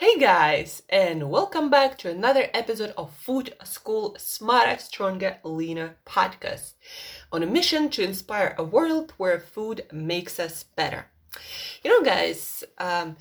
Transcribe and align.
Hey 0.00 0.16
guys, 0.16 0.84
and 0.88 1.28
welcome 1.28 1.70
back 1.70 1.98
to 1.98 2.08
another 2.08 2.50
episode 2.54 2.94
of 2.96 3.12
Food 3.12 3.56
School 3.64 4.14
Smarter, 4.16 4.78
Stronger, 4.78 5.38
Leaner 5.42 5.96
podcast 6.06 6.74
on 7.32 7.42
a 7.42 7.46
mission 7.46 7.90
to 7.90 8.04
inspire 8.04 8.54
a 8.56 8.62
world 8.62 9.12
where 9.16 9.40
food 9.40 9.86
makes 9.90 10.38
us 10.38 10.62
better. 10.62 11.06
You 11.82 11.90
know, 11.90 12.04
guys, 12.04 12.62
um, 12.78 13.16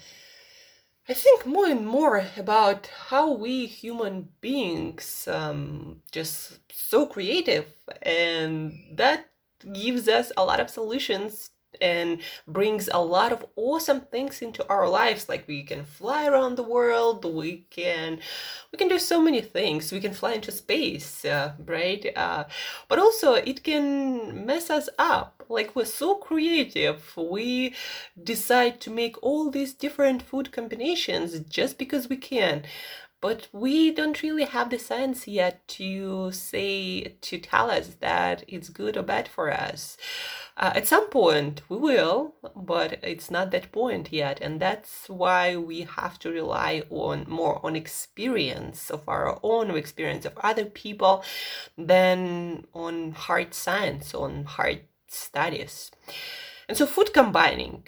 I 1.10 1.16
think 1.16 1.48
more 1.48 1.66
and 1.66 1.88
more 1.88 2.24
about 2.38 2.92
how 3.08 3.32
we 3.32 3.66
human 3.66 4.30
beings 4.40 5.28
um, 5.28 6.04
just 6.12 6.60
so 6.72 7.08
creative, 7.08 7.66
and 8.04 8.78
that 8.94 9.32
gives 9.74 10.08
us 10.08 10.32
a 10.38 10.46
lot 10.46 10.60
of 10.60 10.70
solutions 10.70 11.50
and 11.82 12.22
brings 12.48 12.90
a 12.92 13.02
lot 13.02 13.32
of 13.32 13.46
awesome 13.56 14.02
things 14.02 14.42
into 14.42 14.68
our 14.70 14.88
lives. 14.90 15.30
Like 15.30 15.48
we 15.48 15.64
can 15.64 15.86
fly 15.86 16.28
around 16.28 16.56
the 16.56 16.64
world 16.64 17.26
we 17.26 17.66
can 17.70 18.20
we 18.72 18.78
can 18.78 18.88
do 18.88 19.00
so 19.00 19.22
many 19.22 19.42
things. 19.42 19.92
We 19.92 20.00
can 20.00 20.14
fly 20.14 20.34
into 20.34 20.52
space 20.52 21.26
uh, 21.26 21.54
right? 21.66 22.06
Uh, 22.16 22.46
but 22.88 23.00
also 23.00 23.34
it 23.34 23.64
can 23.64 24.46
mess 24.46 24.70
us 24.70 24.90
up. 24.98 25.46
Like 25.50 25.76
we're 25.76 25.86
so 25.86 26.16
creative. 26.16 27.14
We 27.16 27.74
decide 28.22 28.82
to 28.82 28.90
make 28.90 29.22
all 29.24 29.50
these 29.50 29.74
different 29.74 30.22
food 30.22 30.52
combinations 30.52 31.40
just 31.42 31.78
because 31.78 32.10
we 32.10 32.18
can 32.18 32.64
but 33.22 33.48
we 33.52 33.92
don't 33.92 34.22
really 34.22 34.46
have 34.46 34.70
the 34.70 34.78
science 34.78 35.28
yet 35.28 35.68
to 35.68 36.32
say 36.32 37.16
to 37.22 37.38
tell 37.40 37.70
us 37.72 37.96
that 38.00 38.44
it's 38.48 38.70
good 38.70 38.98
or 38.98 39.04
bad 39.04 39.28
for 39.28 39.52
us. 39.52 39.98
Uh, 40.56 40.74
at 40.76 40.88
some 40.88 41.08
point 41.10 41.62
we 41.70 41.78
will 41.78 42.34
but 42.56 43.00
it's 43.04 43.30
not 43.30 43.52
that 43.52 43.72
point 43.72 44.12
yet. 44.12 44.40
And 44.42 44.60
that's 44.60 45.08
why 45.10 45.56
we 45.56 45.82
have 45.82 46.20
to 46.20 46.32
rely 46.32 46.84
on 46.90 47.26
more 47.28 47.66
on 47.66 47.76
experience 47.76 48.90
of 48.90 49.08
our 49.08 49.40
own 49.44 49.72
experience 49.76 50.26
of 50.26 50.38
other 50.42 50.66
people 50.66 51.24
than 51.78 52.66
on 52.74 53.12
hard 53.12 53.54
science 53.54 54.14
on 54.14 54.46
hard 54.46 54.82
studies. 55.08 55.92
And 56.68 56.78
so 56.78 56.86
food 56.86 57.14
combining 57.14 57.84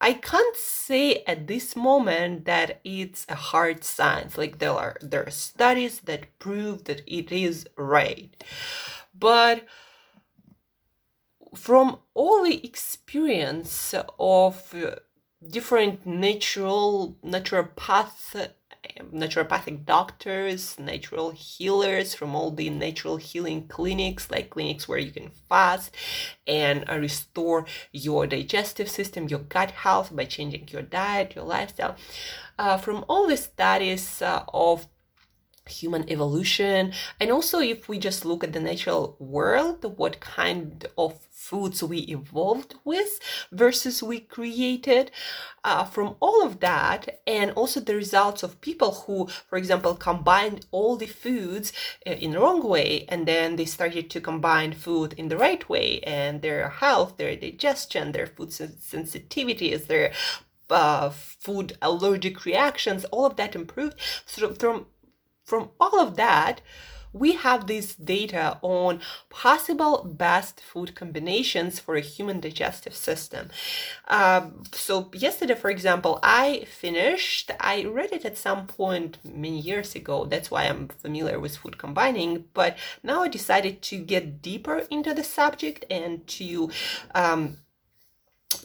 I 0.00 0.14
can't 0.14 0.56
say 0.56 1.22
at 1.26 1.46
this 1.46 1.76
moment 1.76 2.46
that 2.46 2.80
it's 2.84 3.26
a 3.28 3.34
hard 3.34 3.84
science. 3.84 4.38
Like 4.38 4.58
there 4.58 4.72
are 4.72 4.96
there 5.02 5.26
are 5.26 5.30
studies 5.30 6.00
that 6.00 6.38
prove 6.38 6.84
that 6.84 7.02
it 7.06 7.30
is 7.30 7.66
right. 7.76 8.42
But 9.14 9.66
from 11.54 11.98
all 12.14 12.44
the 12.44 12.64
experience 12.64 13.94
of 14.18 14.74
different 15.46 16.06
natural 16.06 17.16
naturopath 17.24 18.50
naturopathic 19.12 19.84
doctors, 19.84 20.78
natural 20.78 21.30
healers 21.30 22.14
from 22.14 22.34
all 22.34 22.50
the 22.50 22.70
natural 22.70 23.16
healing 23.16 23.66
clinics, 23.68 24.30
like 24.30 24.50
clinics 24.50 24.88
where 24.88 24.98
you 24.98 25.12
can 25.12 25.30
fast 25.48 25.94
and 26.46 26.84
uh, 26.88 26.98
restore 26.98 27.66
your 27.92 28.26
digestive 28.26 28.88
system, 28.88 29.28
your 29.28 29.40
gut 29.40 29.70
health 29.70 30.14
by 30.14 30.24
changing 30.24 30.68
your 30.68 30.82
diet, 30.82 31.34
your 31.34 31.44
lifestyle. 31.44 31.96
Uh, 32.58 32.76
from 32.76 33.04
all 33.08 33.26
the 33.26 33.36
studies 33.36 34.20
uh, 34.22 34.44
of 34.52 34.86
human 35.66 36.10
evolution 36.10 36.92
and 37.20 37.30
also 37.30 37.60
if 37.60 37.88
we 37.88 37.98
just 37.98 38.24
look 38.24 38.42
at 38.42 38.52
the 38.52 38.60
natural 38.60 39.16
world 39.20 39.84
what 39.96 40.18
kind 40.20 40.86
of 40.98 41.14
foods 41.50 41.82
we 41.82 41.98
evolved 42.18 42.74
with 42.84 43.12
versus 43.50 44.02
we 44.02 44.20
created 44.20 45.10
uh, 45.64 45.84
from 45.84 46.16
all 46.20 46.44
of 46.46 46.60
that 46.60 47.20
and 47.26 47.50
also 47.52 47.80
the 47.80 47.94
results 47.94 48.42
of 48.42 48.60
people 48.60 48.92
who 49.02 49.26
for 49.48 49.56
example 49.58 49.94
combined 49.94 50.64
all 50.70 50.96
the 50.96 51.12
foods 51.24 51.72
uh, 52.06 52.10
in 52.10 52.30
the 52.30 52.38
wrong 52.38 52.62
way 52.62 53.04
and 53.08 53.26
then 53.26 53.56
they 53.56 53.64
started 53.64 54.08
to 54.08 54.20
combine 54.20 54.72
food 54.72 55.12
in 55.14 55.28
the 55.28 55.36
right 55.36 55.68
way 55.68 56.00
and 56.00 56.40
their 56.40 56.68
health 56.68 57.16
their 57.16 57.34
digestion 57.36 58.12
their 58.12 58.26
food 58.26 58.50
sensitivities 58.50 59.86
their 59.86 60.12
uh, 60.70 61.10
food 61.10 61.76
allergic 61.82 62.44
reactions 62.44 63.04
all 63.06 63.26
of 63.26 63.36
that 63.36 63.54
improved. 63.54 63.96
So 64.26 64.54
from 64.54 64.86
from 65.44 65.70
all 65.80 65.98
of 65.98 66.14
that, 66.16 66.60
we 67.12 67.32
have 67.32 67.66
this 67.66 67.94
data 67.94 68.58
on 68.62 69.00
possible 69.28 70.04
best 70.04 70.60
food 70.60 70.94
combinations 70.94 71.78
for 71.78 71.96
a 71.96 72.00
human 72.00 72.40
digestive 72.40 72.94
system. 72.94 73.50
Um, 74.08 74.62
so, 74.72 75.10
yesterday, 75.12 75.54
for 75.54 75.70
example, 75.70 76.18
I 76.22 76.64
finished, 76.64 77.50
I 77.58 77.84
read 77.84 78.12
it 78.12 78.24
at 78.24 78.38
some 78.38 78.66
point 78.66 79.18
many 79.24 79.58
years 79.58 79.94
ago. 79.94 80.24
That's 80.24 80.50
why 80.50 80.64
I'm 80.64 80.88
familiar 80.88 81.38
with 81.38 81.56
food 81.56 81.78
combining. 81.78 82.44
But 82.54 82.76
now 83.02 83.22
I 83.22 83.28
decided 83.28 83.82
to 83.82 83.98
get 83.98 84.42
deeper 84.42 84.86
into 84.90 85.14
the 85.14 85.24
subject 85.24 85.84
and 85.90 86.26
to 86.28 86.70
um, 87.14 87.58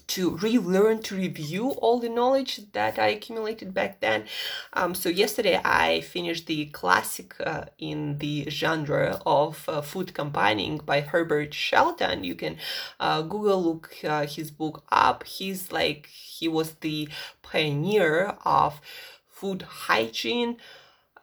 to 0.08 0.38
relearn 0.38 1.02
to 1.04 1.16
review 1.16 1.72
all 1.72 2.00
the 2.00 2.10
knowledge 2.10 2.72
that 2.74 2.98
I 2.98 3.08
accumulated 3.08 3.74
back 3.74 4.00
then. 4.00 4.26
Um, 4.74 4.96
so 4.96 5.10
yesterday 5.10 5.60
I 5.64 6.02
finished 6.02 6.48
the 6.48 6.66
classic 6.68 7.36
uh, 7.40 7.66
in 7.78 8.18
the 8.20 8.50
genre 8.50 9.22
of 9.26 9.68
uh, 9.68 9.82
food 9.82 10.14
combining 10.14 10.78
by 10.78 11.02
Herbert 11.02 11.54
Shelton. 11.54 12.24
You 12.24 12.36
can 12.36 12.58
uh, 13.00 13.22
Google 13.24 13.64
look 13.64 13.96
uh, 14.04 14.26
his 14.26 14.52
book 14.52 14.84
up. 14.92 15.24
He's 15.24 15.72
like 15.72 16.08
he 16.08 16.48
was 16.48 16.74
the 16.76 17.10
pioneer 17.42 18.36
of 18.44 18.82
food 19.28 19.64
hygiene 19.64 20.58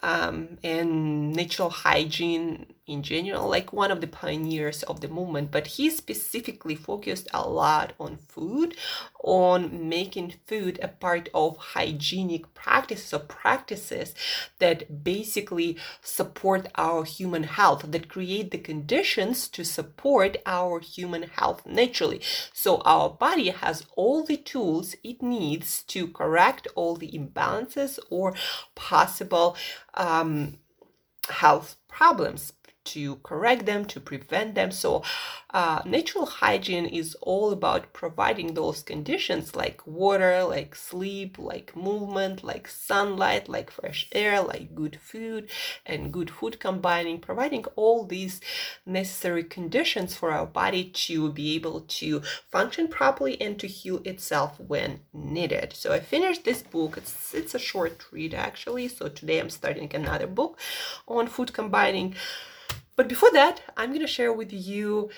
um, 0.03 0.59
and 0.62 1.33
natural 1.33 1.71
hygiene 1.71 2.67
in 2.84 3.03
general, 3.03 3.48
like 3.48 3.72
one 3.72 3.93
of 3.93 4.00
the 4.00 4.09
pioneers 4.09 4.82
of 4.84 5.00
the 5.00 5.09
movement, 5.09 5.53
but 5.53 5.69
he 5.69 5.88
specifically 5.88 6.75
focused 6.75 7.28
a 7.32 7.48
lot 7.48 7.93
on 8.00 8.16
food, 8.28 8.76
on 9.22 9.88
making 9.88 10.34
food 10.47 10.81
a 10.82 10.88
part 10.88 11.28
of 11.32 11.56
hygienic 11.56 12.53
practices 12.54 13.15
or 13.15 13.21
practices 13.21 14.15
that 14.59 15.04
basically 15.04 15.76
support 16.00 16.66
our 16.75 17.04
human 17.04 17.44
health, 17.44 17.84
that 17.87 18.09
create 18.09 18.50
the 18.50 18.59
conditions 18.59 19.47
to 19.47 19.65
support 19.65 20.37
our 20.44 20.81
human 20.81 21.22
health 21.22 21.65
naturally. 21.65 22.21
So 22.53 22.78
our 22.78 23.10
body 23.10 23.50
has 23.50 23.87
all 23.94 24.25
the 24.25 24.37
tools 24.37 24.97
it 25.04 25.22
needs 25.22 25.84
to 25.84 26.09
correct 26.09 26.66
all 26.75 26.97
the 26.97 27.12
imbalances 27.12 28.00
or 28.10 28.34
possible 28.75 29.56
um, 29.94 30.59
health 31.28 31.76
problems 31.87 32.53
to 32.84 33.16
correct 33.16 33.66
them, 33.66 33.84
to 33.87 34.00
prevent 34.00 34.54
them. 34.54 34.70
So, 34.70 35.03
uh, 35.50 35.82
natural 35.84 36.26
hygiene 36.26 36.87
is 36.87 37.15
all 37.20 37.53
about 37.53 37.93
providing 37.93 38.54
those 38.54 38.82
conditions 38.82 39.54
like 39.54 39.87
water, 39.87 40.44
like 40.44 40.75
sleep, 40.75 41.38
like 41.38 41.76
movement, 41.76 42.42
like 42.42 42.66
sunlight, 42.69 43.48
like 43.48 43.71
fresh 43.71 44.09
air, 44.12 44.41
like 44.41 44.75
good 44.75 44.98
food 45.00 45.48
and 45.84 46.12
good 46.12 46.31
food 46.31 46.59
combining, 46.59 47.21
providing 47.21 47.65
all 47.76 48.04
these 48.04 48.41
necessary 48.87 49.44
conditions 49.44 50.16
for 50.16 50.32
our 50.32 50.47
body 50.47 50.84
to 50.84 51.31
be 51.32 51.54
able 51.54 51.82
to 51.82 52.22
function 52.50 52.88
properly 52.88 53.41
and 53.41 53.59
to 53.59 53.66
heal 53.66 54.00
itself 54.04 54.59
when 54.59 55.00
needed. 55.12 55.72
So, 55.75 55.92
I 55.92 56.00
finished 56.00 56.44
this 56.44 56.62
book. 56.62 56.97
It's, 56.97 57.34
it's 57.34 57.54
a 57.54 57.59
short 57.59 58.06
read 58.10 58.34
actually. 58.34 58.88
So, 58.88 59.09
today 59.09 59.38
I'm 59.38 59.50
starting 59.50 59.94
another 59.94 60.26
book 60.26 60.59
on 61.06 61.26
food 61.26 61.53
combining. 61.53 62.15
But 62.97 63.08
before 63.08 63.30
that, 63.32 63.62
I'm 63.76 63.91
going 63.91 64.00
to 64.00 64.06
share 64.06 64.32
with 64.32 64.53
you 64.53 65.10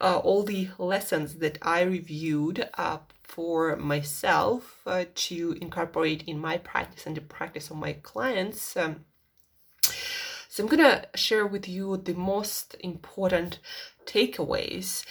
uh, 0.00 0.18
all 0.18 0.42
the 0.42 0.68
lessons 0.78 1.36
that 1.36 1.58
I 1.62 1.82
reviewed 1.82 2.68
uh, 2.76 2.98
for 3.22 3.76
myself 3.76 4.80
uh, 4.86 5.04
to 5.14 5.56
incorporate 5.60 6.24
in 6.26 6.38
my 6.38 6.58
practice 6.58 7.06
and 7.06 7.16
the 7.16 7.20
practice 7.20 7.70
of 7.70 7.76
my 7.76 7.92
clients. 7.94 8.76
Um, 8.76 9.04
so 10.48 10.62
I'm 10.64 10.68
going 10.68 10.82
to 10.82 11.06
share 11.14 11.46
with 11.46 11.68
you 11.68 11.96
the 11.98 12.14
most 12.14 12.76
important 12.80 13.58
takeaways 14.06 15.04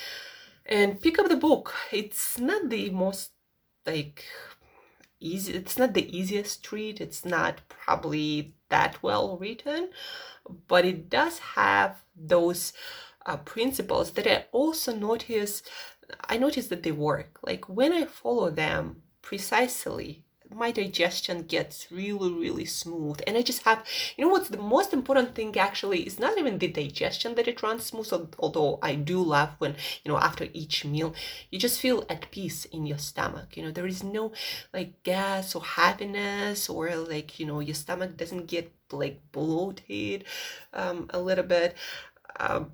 and 0.66 1.00
pick 1.00 1.20
up 1.20 1.30
the 1.30 1.36
book. 1.38 1.74
It's 1.92 2.40
not 2.40 2.70
the 2.70 2.90
most 2.90 3.32
like 3.86 4.26
easy, 5.20 5.54
it's 5.54 5.78
not 5.78 5.94
the 5.94 6.18
easiest 6.18 6.72
read, 6.72 7.00
it's 7.00 7.24
not 7.24 7.62
probably 7.70 8.56
that 8.70 9.02
well 9.04 9.38
written 9.38 9.90
but 10.68 10.86
it 10.86 11.10
does 11.10 11.40
have 11.40 12.04
those 12.16 12.74
uh, 13.26 13.38
principles 13.38 14.12
that 14.12 14.28
I 14.28 14.46
also 14.52 14.96
notice. 14.96 15.64
I 16.30 16.38
notice 16.38 16.68
that 16.68 16.84
they 16.84 16.92
work. 16.92 17.40
Like 17.42 17.68
when 17.68 17.92
I 17.92 18.06
follow 18.06 18.50
them 18.50 19.02
precisely, 19.22 20.25
my 20.56 20.72
digestion 20.72 21.44
gets 21.44 21.92
really, 21.92 22.32
really 22.32 22.66
smooth. 22.66 23.20
And 23.28 23.36
I 23.38 23.42
just 23.42 23.64
have, 23.64 23.86
you 24.16 24.24
know, 24.24 24.32
what's 24.32 24.50
the 24.50 24.58
most 24.58 24.94
important 24.94 25.36
thing 25.36 25.58
actually 25.58 26.04
is 26.04 26.18
not 26.18 26.38
even 26.38 26.58
the 26.58 26.70
digestion 26.70 27.36
that 27.36 27.48
it 27.48 27.62
runs 27.62 27.84
smooth, 27.86 28.34
although 28.40 28.80
I 28.82 28.96
do 28.96 29.22
love 29.22 29.50
when, 29.58 29.76
you 30.04 30.12
know, 30.12 30.18
after 30.18 30.48
each 30.54 30.86
meal, 30.86 31.14
you 31.52 31.60
just 31.60 31.82
feel 31.82 32.06
at 32.10 32.32
peace 32.32 32.64
in 32.66 32.86
your 32.86 32.98
stomach. 32.98 33.58
You 33.58 33.64
know, 33.64 33.72
there 33.72 33.86
is 33.86 34.04
no 34.04 34.32
like 34.74 35.04
gas 35.04 35.56
or 35.56 35.64
heaviness 35.64 36.70
or 36.70 36.96
like, 36.96 37.38
you 37.40 37.46
know, 37.46 37.60
your 37.60 37.76
stomach 37.76 38.16
doesn't 38.16 38.48
get 38.48 38.72
like 38.92 39.22
bloated 39.34 40.24
um, 40.74 41.08
a 41.10 41.20
little 41.20 41.44
bit. 41.44 41.76
Um, 42.40 42.72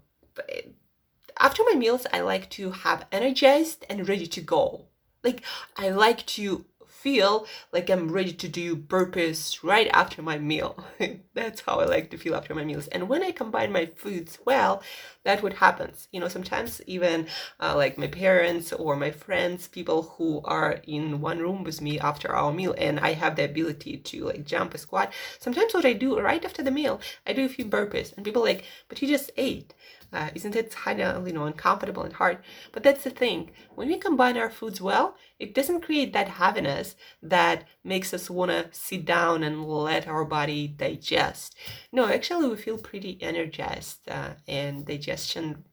after 1.39 1.63
my 1.63 1.75
meals, 1.75 2.05
I 2.13 2.21
like 2.21 2.49
to 2.51 2.71
have 2.71 3.07
energized 3.11 3.85
and 3.89 4.07
ready 4.07 4.27
to 4.27 4.41
go. 4.41 4.85
Like, 5.23 5.43
I 5.77 5.89
like 5.89 6.25
to 6.37 6.65
feel 7.01 7.47
like 7.71 7.89
I'm 7.89 8.11
ready 8.11 8.33
to 8.33 8.47
do 8.47 8.75
burpees 8.75 9.63
right 9.63 9.89
after 9.91 10.21
my 10.21 10.37
meal. 10.37 10.85
that's 11.33 11.61
how 11.61 11.79
I 11.79 11.85
like 11.85 12.11
to 12.11 12.17
feel 12.17 12.35
after 12.35 12.53
my 12.53 12.63
meals. 12.63 12.87
And 12.87 13.09
when 13.09 13.23
I 13.23 13.31
combine 13.31 13.71
my 13.71 13.87
foods 13.87 14.37
well, 14.45 14.83
that 15.23 15.41
what 15.41 15.53
happens. 15.53 16.07
You 16.11 16.19
know, 16.19 16.27
sometimes 16.27 16.81
even 16.87 17.27
uh, 17.59 17.75
like 17.75 17.97
my 17.97 18.07
parents 18.07 18.71
or 18.73 18.95
my 18.95 19.11
friends, 19.11 19.67
people 19.67 20.03
who 20.03 20.41
are 20.45 20.79
in 20.83 21.21
one 21.21 21.39
room 21.39 21.63
with 21.63 21.81
me 21.81 21.99
after 21.99 22.33
our 22.33 22.53
meal, 22.53 22.75
and 22.77 22.99
I 22.99 23.13
have 23.13 23.35
the 23.35 23.45
ability 23.45 23.97
to 23.97 24.25
like 24.25 24.45
jump 24.45 24.73
a 24.73 24.77
squat. 24.77 25.13
Sometimes 25.39 25.73
what 25.73 25.85
I 25.85 25.93
do 25.93 26.19
right 26.19 26.43
after 26.43 26.63
the 26.63 26.71
meal, 26.71 27.01
I 27.25 27.33
do 27.33 27.45
a 27.45 27.49
few 27.49 27.65
burpees, 27.65 28.15
and 28.15 28.25
people 28.25 28.43
like, 28.43 28.65
but 28.89 29.01
you 29.01 29.07
just 29.07 29.31
ate. 29.37 29.73
Uh, 30.13 30.29
isn't 30.35 30.55
it 30.55 30.71
kind 30.75 31.01
of 31.01 31.25
you 31.27 31.33
know 31.33 31.45
uncomfortable 31.45 32.03
and 32.03 32.13
hard? 32.13 32.39
But 32.71 32.83
that's 32.83 33.03
the 33.03 33.09
thing. 33.09 33.51
When 33.75 33.87
we 33.87 33.97
combine 33.97 34.37
our 34.37 34.49
foods 34.49 34.81
well, 34.81 35.15
it 35.39 35.53
doesn't 35.53 35.81
create 35.81 36.13
that 36.13 36.27
heaviness 36.29 36.95
that 37.21 37.65
makes 37.83 38.13
us 38.13 38.29
want 38.29 38.51
to 38.51 38.69
sit 38.71 39.05
down 39.05 39.43
and 39.43 39.65
let 39.65 40.07
our 40.07 40.25
body 40.25 40.67
digest. 40.67 41.55
No, 41.91 42.07
actually, 42.07 42.49
we 42.49 42.57
feel 42.57 42.77
pretty 42.77 43.17
energized, 43.21 44.09
uh, 44.09 44.33
and 44.47 44.85
digestion 44.85 45.65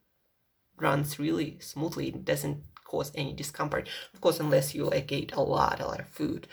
runs 0.78 1.18
really 1.18 1.58
smoothly. 1.60 2.08
It 2.08 2.24
doesn't 2.24 2.67
cause 2.88 3.12
any 3.14 3.32
discomfort, 3.32 3.88
of 4.14 4.20
course, 4.20 4.40
unless 4.40 4.74
you 4.74 4.84
like 4.84 5.12
ate 5.12 5.32
a 5.32 5.40
lot, 5.40 5.80
a 5.80 5.86
lot 5.86 6.00
of 6.00 6.08
food. 6.08 6.48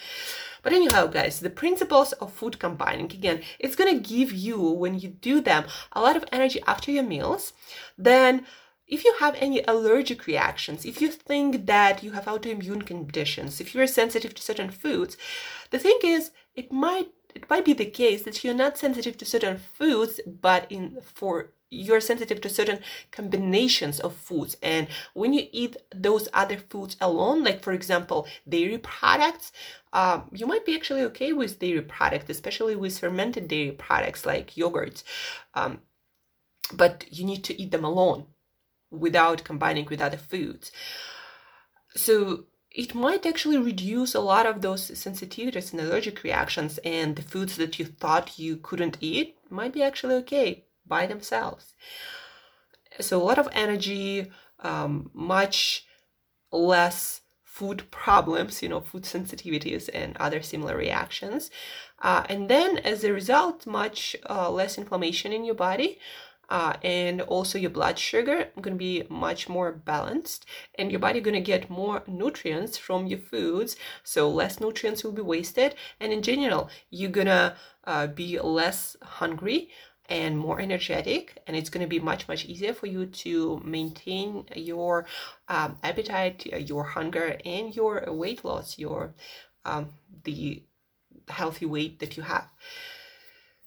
But 0.61 0.73
anyhow, 0.73 1.07
guys, 1.07 1.39
the 1.39 1.49
principles 1.49 2.11
of 2.13 2.33
food 2.33 2.59
combining, 2.59 3.05
again, 3.05 3.41
it's 3.59 3.75
to 3.75 3.99
give 3.99 4.31
you, 4.31 4.59
when 4.59 4.99
you 4.99 5.09
do 5.09 5.41
them, 5.41 5.65
a 5.91 6.01
lot 6.01 6.15
of 6.15 6.25
energy 6.31 6.59
after 6.67 6.91
your 6.91 7.03
meals. 7.03 7.53
Then 7.97 8.45
if 8.87 9.03
you 9.03 9.15
have 9.19 9.35
any 9.39 9.63
allergic 9.67 10.27
reactions, 10.27 10.85
if 10.85 11.01
you 11.01 11.09
think 11.09 11.65
that 11.65 12.03
you 12.03 12.11
have 12.11 12.25
autoimmune 12.25 12.85
conditions, 12.85 13.59
if 13.59 13.73
you're 13.73 13.87
sensitive 13.87 14.33
to 14.35 14.41
certain 14.41 14.69
foods, 14.69 15.17
the 15.71 15.79
thing 15.79 15.99
is, 16.03 16.31
it 16.55 16.71
might 16.71 17.09
it 17.33 17.49
might 17.49 17.65
be 17.65 17.73
the 17.73 17.85
case 17.85 18.23
that 18.23 18.43
you're 18.43 18.53
not 18.53 18.77
sensitive 18.77 19.17
to 19.17 19.25
certain 19.25 19.57
foods, 19.57 20.21
but 20.25 20.71
in 20.71 20.99
for 21.01 21.51
you're 21.69 22.01
sensitive 22.01 22.41
to 22.41 22.49
certain 22.49 22.79
combinations 23.11 23.99
of 23.99 24.15
foods. 24.15 24.55
And 24.61 24.87
when 25.13 25.33
you 25.33 25.47
eat 25.51 25.77
those 25.93 26.29
other 26.33 26.57
foods 26.57 26.95
alone 27.01 27.43
like 27.43 27.61
for 27.61 27.73
example 27.73 28.27
dairy 28.47 28.77
products 28.77 29.51
uh, 29.93 30.21
you 30.31 30.45
might 30.45 30.65
be 30.65 30.75
actually 30.75 31.01
okay 31.01 31.33
with 31.33 31.59
dairy 31.59 31.81
products 31.81 32.29
especially 32.29 32.75
with 32.75 32.99
fermented 32.99 33.47
dairy 33.47 33.71
products 33.71 34.25
like 34.25 34.55
yogurts. 34.55 35.03
Um, 35.53 35.79
but 36.73 37.05
you 37.11 37.25
need 37.25 37.43
to 37.45 37.59
eat 37.61 37.71
them 37.71 37.85
alone 37.85 38.25
without 38.91 39.43
combining 39.43 39.85
with 39.85 40.01
other 40.01 40.17
foods. 40.17 40.71
So 41.95 42.45
it 42.71 42.93
might 42.93 43.25
actually 43.25 43.57
reduce 43.57 44.13
a 44.13 44.19
lot 44.19 44.45
of 44.45 44.61
those 44.61 44.91
sensitivities 44.91 45.71
and 45.71 45.81
allergic 45.81 46.23
reactions 46.23 46.77
and 46.79 47.15
the 47.15 47.21
foods 47.21 47.55
that 47.55 47.79
you 47.79 47.85
thought 47.85 48.37
you 48.37 48.57
couldn't 48.57 48.97
eat 48.99 49.37
might 49.49 49.73
be 49.73 49.81
actually 49.81 50.15
okay 50.15 50.64
by 50.87 51.05
themselves. 51.05 51.73
So, 52.99 53.21
a 53.21 53.23
lot 53.23 53.39
of 53.39 53.49
energy, 53.51 54.31
um, 54.59 55.09
much 55.13 55.85
less 56.51 57.21
food 57.43 57.89
problems, 57.89 58.61
you 58.61 58.67
know, 58.67 58.81
food 58.81 59.03
sensitivities 59.03 59.89
and 59.93 60.17
other 60.17 60.41
similar 60.41 60.75
reactions. 60.75 61.49
Uh, 62.01 62.23
and 62.27 62.49
then, 62.49 62.77
as 62.79 63.03
a 63.03 63.13
result, 63.13 63.65
much 63.65 64.15
uh, 64.29 64.51
less 64.51 64.77
inflammation 64.77 65.31
in 65.31 65.45
your 65.45 65.55
body. 65.55 65.97
Uh, 66.49 66.73
and 66.83 67.21
also 67.21 67.57
your 67.57 67.71
blood 67.71 67.97
sugar 67.97 68.49
going 68.61 68.75
to 68.75 68.77
be 68.77 69.03
much 69.09 69.49
more 69.49 69.71
balanced 69.71 70.45
and 70.77 70.91
your 70.91 70.99
body 70.99 71.19
going 71.19 71.33
to 71.33 71.41
get 71.41 71.71
more 71.71 72.03
nutrients 72.05 72.77
from 72.77 73.07
your 73.07 73.17
foods 73.17 73.75
so 74.03 74.29
less 74.29 74.59
nutrients 74.59 75.03
will 75.03 75.11
be 75.11 75.23
wasted 75.23 75.73
and 75.99 76.13
in 76.13 76.21
general 76.21 76.69
you're 76.91 77.09
going 77.09 77.25
to 77.25 77.55
uh, 77.85 78.05
be 78.05 78.39
less 78.39 78.95
hungry 79.01 79.69
and 80.07 80.37
more 80.37 80.59
energetic 80.59 81.41
and 81.47 81.57
it's 81.57 81.69
going 81.69 81.83
to 81.83 81.89
be 81.89 81.99
much 81.99 82.27
much 82.27 82.45
easier 82.45 82.73
for 82.73 82.85
you 82.85 83.05
to 83.07 83.59
maintain 83.63 84.45
your 84.55 85.05
um, 85.47 85.77
appetite 85.83 86.45
your 86.45 86.83
hunger 86.83 87.37
and 87.43 87.75
your 87.75 88.03
weight 88.07 88.45
loss 88.45 88.77
your 88.77 89.13
um, 89.65 89.89
the 90.23 90.63
healthy 91.29 91.65
weight 91.65 91.99
that 91.99 92.17
you 92.17 92.23
have. 92.23 92.47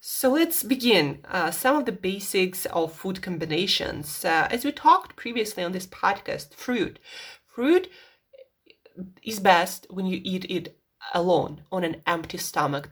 So 0.00 0.32
let's 0.32 0.62
begin 0.62 1.19
uh, 1.29 1.50
some 1.50 1.76
of 1.76 1.85
the 1.85 1.93
basics 1.93 2.67
of 2.67 2.93
food 2.93 3.20
combinations. 3.20 4.25
Uh, 4.25 4.49
as 4.50 4.64
we 4.64 4.73
talked 4.73 5.17
previously 5.17 5.64
on 5.64 5.73
this 5.73 5.87
podcast 5.87 6.55
fruit. 6.55 6.99
Fruit 7.46 7.91
is 9.23 9.41
best 9.41 9.87
when 9.91 10.06
you 10.06 10.20
eat 10.23 10.46
it 10.49 10.79
alone 11.12 11.62
on 11.73 11.84
an 11.84 12.02
empty 12.06 12.38
stomach. 12.38 12.91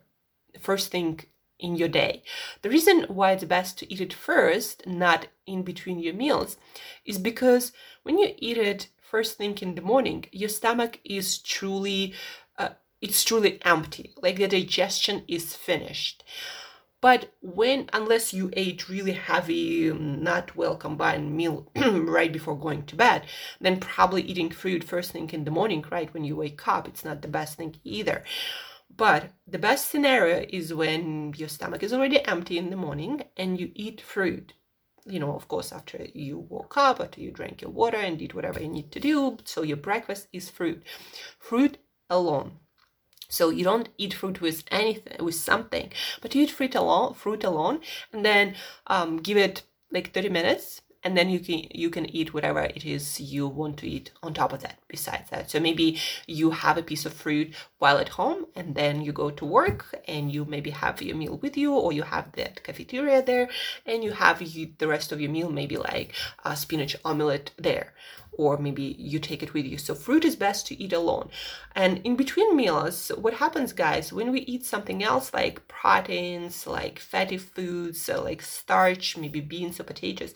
First 0.58 0.90
thing 0.90 1.20
in 1.58 1.76
your 1.76 1.88
day. 1.88 2.22
The 2.62 2.70
reason 2.70 3.04
why 3.08 3.32
it's 3.32 3.44
best 3.44 3.78
to 3.78 3.92
eat 3.92 4.00
it 4.00 4.12
first, 4.12 4.86
not 4.86 5.28
in 5.46 5.62
between 5.62 5.98
your 5.98 6.14
meals, 6.14 6.56
is 7.04 7.18
because 7.18 7.72
when 8.02 8.18
you 8.18 8.34
eat 8.38 8.58
it 8.58 8.88
first 9.00 9.38
thing 9.38 9.56
in 9.58 9.74
the 9.74 9.82
morning, 9.82 10.26
your 10.32 10.48
stomach 10.48 11.00
is 11.04 11.38
truly 11.38 12.14
uh, 12.58 12.70
it's 13.00 13.24
truly 13.24 13.60
empty, 13.64 14.14
like 14.22 14.36
the 14.36 14.48
digestion 14.48 15.22
is 15.28 15.54
finished. 15.54 16.24
But 17.02 17.34
when, 17.40 17.90
unless 17.92 18.32
you 18.32 18.50
ate 18.54 18.88
really 18.88 19.12
heavy, 19.12 19.92
not 19.92 20.56
well 20.56 20.76
combined 20.76 21.36
meal 21.36 21.70
right 21.76 22.32
before 22.32 22.58
going 22.58 22.84
to 22.86 22.96
bed, 22.96 23.26
then 23.60 23.78
probably 23.78 24.22
eating 24.22 24.50
fruit 24.50 24.82
first 24.82 25.12
thing 25.12 25.28
in 25.30 25.44
the 25.44 25.50
morning, 25.50 25.84
right 25.90 26.12
when 26.12 26.24
you 26.24 26.36
wake 26.36 26.66
up, 26.66 26.88
it's 26.88 27.04
not 27.04 27.20
the 27.22 27.28
best 27.28 27.58
thing 27.58 27.76
either. 27.84 28.24
But 28.94 29.32
the 29.46 29.58
best 29.58 29.90
scenario 29.90 30.46
is 30.48 30.72
when 30.72 31.34
your 31.36 31.48
stomach 31.48 31.82
is 31.82 31.92
already 31.92 32.24
empty 32.26 32.58
in 32.58 32.70
the 32.70 32.76
morning 32.76 33.24
and 33.36 33.60
you 33.60 33.70
eat 33.74 34.00
fruit. 34.00 34.54
You 35.04 35.20
know, 35.20 35.34
of 35.34 35.48
course, 35.48 35.70
after 35.72 36.06
you 36.14 36.38
woke 36.38 36.76
up, 36.76 37.00
after 37.00 37.20
you 37.20 37.30
drank 37.30 37.62
your 37.62 37.70
water 37.70 37.98
and 37.98 38.18
did 38.18 38.32
whatever 38.32 38.60
you 38.60 38.68
need 38.68 38.90
to 38.92 39.00
do. 39.00 39.38
So 39.44 39.62
your 39.62 39.76
breakfast 39.76 40.28
is 40.32 40.50
fruit. 40.50 40.82
Fruit 41.38 41.78
alone. 42.10 42.58
So 43.28 43.50
you 43.50 43.64
don't 43.64 43.88
eat 43.98 44.14
fruit 44.14 44.40
with 44.40 44.64
anything, 44.70 45.24
with 45.24 45.34
something, 45.34 45.92
but 46.22 46.34
you 46.34 46.44
eat 46.44 46.50
fruit 46.50 46.74
alone, 46.74 47.14
fruit 47.14 47.44
alone, 47.44 47.80
and 48.12 48.24
then 48.24 48.54
um, 48.86 49.16
give 49.18 49.36
it 49.36 49.62
like 49.90 50.12
30 50.12 50.28
minutes 50.28 50.82
and 51.06 51.16
then 51.16 51.30
you 51.30 51.38
can 51.38 51.60
you 51.70 51.88
can 51.88 52.06
eat 52.18 52.34
whatever 52.34 52.62
it 52.78 52.84
is 52.84 53.20
you 53.20 53.46
want 53.46 53.76
to 53.78 53.86
eat 53.88 54.10
on 54.24 54.34
top 54.34 54.52
of 54.52 54.60
that 54.62 54.78
besides 54.88 55.30
that. 55.30 55.48
So 55.48 55.60
maybe 55.60 56.00
you 56.26 56.50
have 56.50 56.76
a 56.76 56.82
piece 56.82 57.06
of 57.06 57.12
fruit 57.12 57.54
while 57.78 57.98
at 57.98 58.16
home 58.20 58.46
and 58.56 58.74
then 58.74 59.02
you 59.02 59.12
go 59.12 59.30
to 59.30 59.44
work 59.44 59.80
and 60.08 60.32
you 60.32 60.44
maybe 60.44 60.70
have 60.70 61.00
your 61.00 61.16
meal 61.16 61.36
with 61.36 61.56
you 61.56 61.72
or 61.72 61.92
you 61.92 62.02
have 62.02 62.32
that 62.32 62.64
cafeteria 62.64 63.22
there 63.22 63.48
and 63.86 64.02
you 64.02 64.10
have 64.10 64.42
you, 64.42 64.72
the 64.78 64.88
rest 64.88 65.12
of 65.12 65.20
your 65.20 65.30
meal 65.30 65.48
maybe 65.48 65.76
like 65.76 66.12
a 66.44 66.56
spinach 66.56 66.96
omelette 67.04 67.52
there 67.56 67.94
or 68.36 68.58
maybe 68.58 68.94
you 68.98 69.18
take 69.18 69.42
it 69.42 69.54
with 69.54 69.66
you. 69.66 69.78
So 69.78 69.94
fruit 69.94 70.24
is 70.24 70.36
best 70.36 70.66
to 70.66 70.82
eat 70.82 70.92
alone. 70.92 71.30
And 71.74 71.98
in 72.04 72.16
between 72.16 72.56
meals, 72.56 73.10
what 73.16 73.34
happens, 73.34 73.72
guys, 73.72 74.12
when 74.12 74.30
we 74.30 74.40
eat 74.40 74.64
something 74.64 75.02
else 75.02 75.32
like 75.32 75.66
proteins, 75.68 76.66
like 76.66 76.98
fatty 76.98 77.38
foods, 77.38 78.00
so 78.00 78.22
like 78.22 78.42
starch, 78.42 79.16
maybe 79.16 79.40
beans 79.40 79.80
or 79.80 79.84
potatoes, 79.84 80.34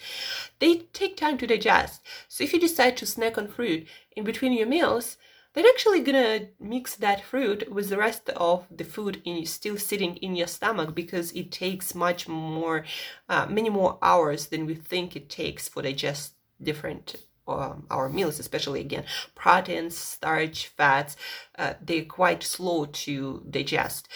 they 0.58 0.78
take 0.92 1.16
time 1.16 1.38
to 1.38 1.46
digest. 1.46 2.02
So 2.28 2.44
if 2.44 2.52
you 2.52 2.60
decide 2.60 2.96
to 2.98 3.06
snack 3.06 3.38
on 3.38 3.48
fruit 3.48 3.86
in 4.16 4.24
between 4.24 4.52
your 4.52 4.66
meals, 4.66 5.16
they're 5.52 5.64
actually 5.66 6.00
gonna 6.00 6.48
mix 6.60 6.94
that 6.96 7.24
fruit 7.24 7.70
with 7.70 7.88
the 7.88 7.96
rest 7.96 8.30
of 8.30 8.66
the 8.70 8.84
food 8.84 9.20
in, 9.24 9.44
still 9.46 9.76
sitting 9.76 10.16
in 10.16 10.36
your 10.36 10.46
stomach 10.46 10.94
because 10.94 11.32
it 11.32 11.50
takes 11.50 11.94
much 11.94 12.28
more, 12.28 12.84
uh, 13.28 13.46
many 13.46 13.68
more 13.68 13.98
hours 14.00 14.46
than 14.46 14.64
we 14.64 14.74
think 14.74 15.16
it 15.16 15.28
takes 15.28 15.68
for 15.68 15.82
digest 15.82 16.34
different 16.62 17.16
um, 17.50 17.86
our 17.90 18.08
meals, 18.08 18.38
especially 18.38 18.80
again 18.80 19.04
proteins, 19.34 19.96
starch, 19.96 20.68
fats, 20.68 21.16
uh, 21.58 21.74
they're 21.80 22.04
quite 22.04 22.42
slow 22.42 22.86
to 22.86 23.44
digest. 23.50 24.08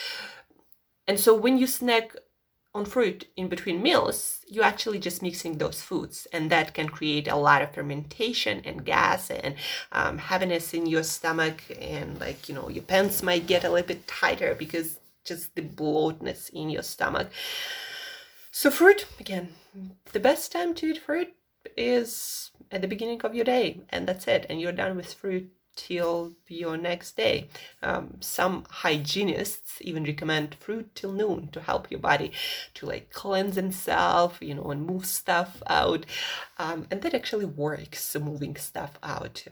And 1.07 1.21
so 1.21 1.35
when 1.35 1.59
you 1.59 1.67
snack 1.67 2.17
on 2.75 2.85
fruit 2.85 3.29
in 3.37 3.49
between 3.49 3.83
meals, 3.83 4.41
you're 4.49 4.65
actually 4.65 4.99
just 4.99 5.23
mixing 5.23 5.59
those 5.59 5.81
foods, 5.81 6.27
and 6.33 6.51
that 6.51 6.75
can 6.75 6.89
create 6.89 7.29
a 7.29 7.37
lot 7.37 7.63
of 7.63 7.73
fermentation 7.73 8.61
and 8.65 8.85
gas 8.85 9.31
and 9.31 9.55
um, 9.93 10.19
heaviness 10.19 10.75
in 10.75 10.87
your 10.87 11.05
stomach, 11.05 11.63
and 11.81 12.19
like 12.19 12.49
you 12.49 12.55
know, 12.55 12.69
your 12.69 12.83
pants 12.83 13.23
might 13.23 13.47
get 13.47 13.65
a 13.65 13.71
little 13.71 13.87
bit 13.87 14.09
tighter 14.09 14.57
because 14.59 14.99
just 15.25 15.55
the 15.55 15.63
bloatness 15.63 16.51
in 16.51 16.69
your 16.69 16.83
stomach. 16.83 17.29
So, 18.51 18.71
fruit 18.71 19.07
again, 19.21 19.55
the 20.13 20.21
best 20.21 20.53
time 20.53 20.75
to 20.75 20.87
eat 20.87 20.99
fruit 20.99 21.33
is 21.77 22.51
at 22.71 22.81
the 22.81 22.89
beginning 22.89 23.21
of 23.23 23.35
your 23.35 23.45
day, 23.45 23.81
and 23.91 24.07
that's 24.07 24.27
it, 24.27 24.47
and 24.49 24.61
you're 24.61 24.73
done 24.73 24.97
with 24.97 25.15
fruit 25.15 25.51
till 25.77 26.33
your 26.49 26.77
next 26.77 27.17
day. 27.17 27.49
Um, 27.83 28.19
some 28.21 28.65
hygienists 28.71 29.79
even 29.81 30.05
recommend 30.05 30.55
fruit 30.55 30.95
till 30.95 31.13
noon 31.13 31.49
to 31.53 31.61
help 31.61 31.91
your 31.91 32.01
body 32.01 32.33
to 32.75 32.87
like 32.87 33.11
cleanse 33.11 33.57
itself, 33.57 34.39
you 34.41 34.55
know, 34.55 34.71
and 34.71 34.87
move 34.87 35.07
stuff 35.07 35.63
out. 35.67 36.07
Um, 36.59 36.87
and 36.91 37.03
that 37.03 37.15
actually 37.15 37.47
works, 37.47 38.17
moving 38.17 38.57
stuff 38.57 38.99
out. 39.03 39.45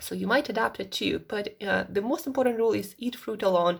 So 0.00 0.14
you 0.14 0.26
might 0.26 0.48
adapt 0.48 0.78
it 0.78 0.92
too, 0.92 1.20
but 1.26 1.60
uh, 1.62 1.84
the 1.88 2.02
most 2.02 2.26
important 2.26 2.58
rule 2.58 2.72
is 2.72 2.94
eat 2.98 3.16
fruit 3.16 3.42
alone, 3.42 3.78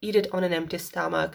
eat 0.00 0.14
it 0.14 0.32
on 0.32 0.44
an 0.44 0.52
empty 0.52 0.78
stomach, 0.78 1.34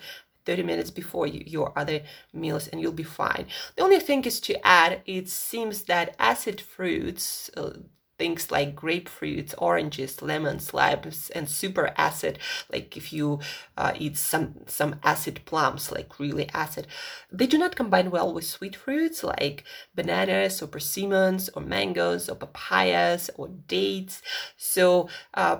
30 0.50 0.63
minutes 0.63 0.89
before 0.89 1.27
you, 1.27 1.44
your 1.46 1.72
other 1.77 2.01
meals 2.34 2.68
and 2.68 2.82
you'll 2.82 2.91
be 2.91 3.03
fine. 3.03 3.46
The 3.75 3.84
only 3.84 4.00
thing 4.00 4.25
is 4.25 4.39
to 4.41 4.65
add, 4.65 5.01
it 5.06 5.29
seems 5.29 5.84
that 5.84 6.15
acid 6.18 6.60
fruits, 6.60 7.51
uh, 7.56 7.74
things 8.18 8.50
like 8.50 8.75
grapefruits, 8.75 9.53
oranges, 9.60 10.24
lemons, 10.24 10.74
limes, 10.74 11.29
and 11.36 11.48
super 11.48 11.94
acid. 11.98 12.39
Like 12.74 12.98
if 12.98 13.13
you 13.13 13.39
uh, 13.77 13.94
eat 13.96 14.18
some 14.18 14.56
some 14.65 14.96
acid 15.03 15.41
plums, 15.46 15.91
like 15.91 16.20
really 16.20 16.50
acid, 16.50 16.88
they 17.32 17.46
do 17.46 17.60
not 17.60 17.75
combine 17.75 18.10
well 18.10 18.34
with 18.34 18.46
sweet 18.46 18.75
fruits 18.75 19.24
like 19.24 19.63
bananas 19.94 20.63
or 20.63 20.68
persimmons 20.68 21.50
or 21.56 21.62
mangoes 21.62 22.27
or 22.27 22.36
papayas 22.36 23.29
or 23.38 23.48
dates. 23.68 24.24
So 24.58 25.10
uh, 25.36 25.58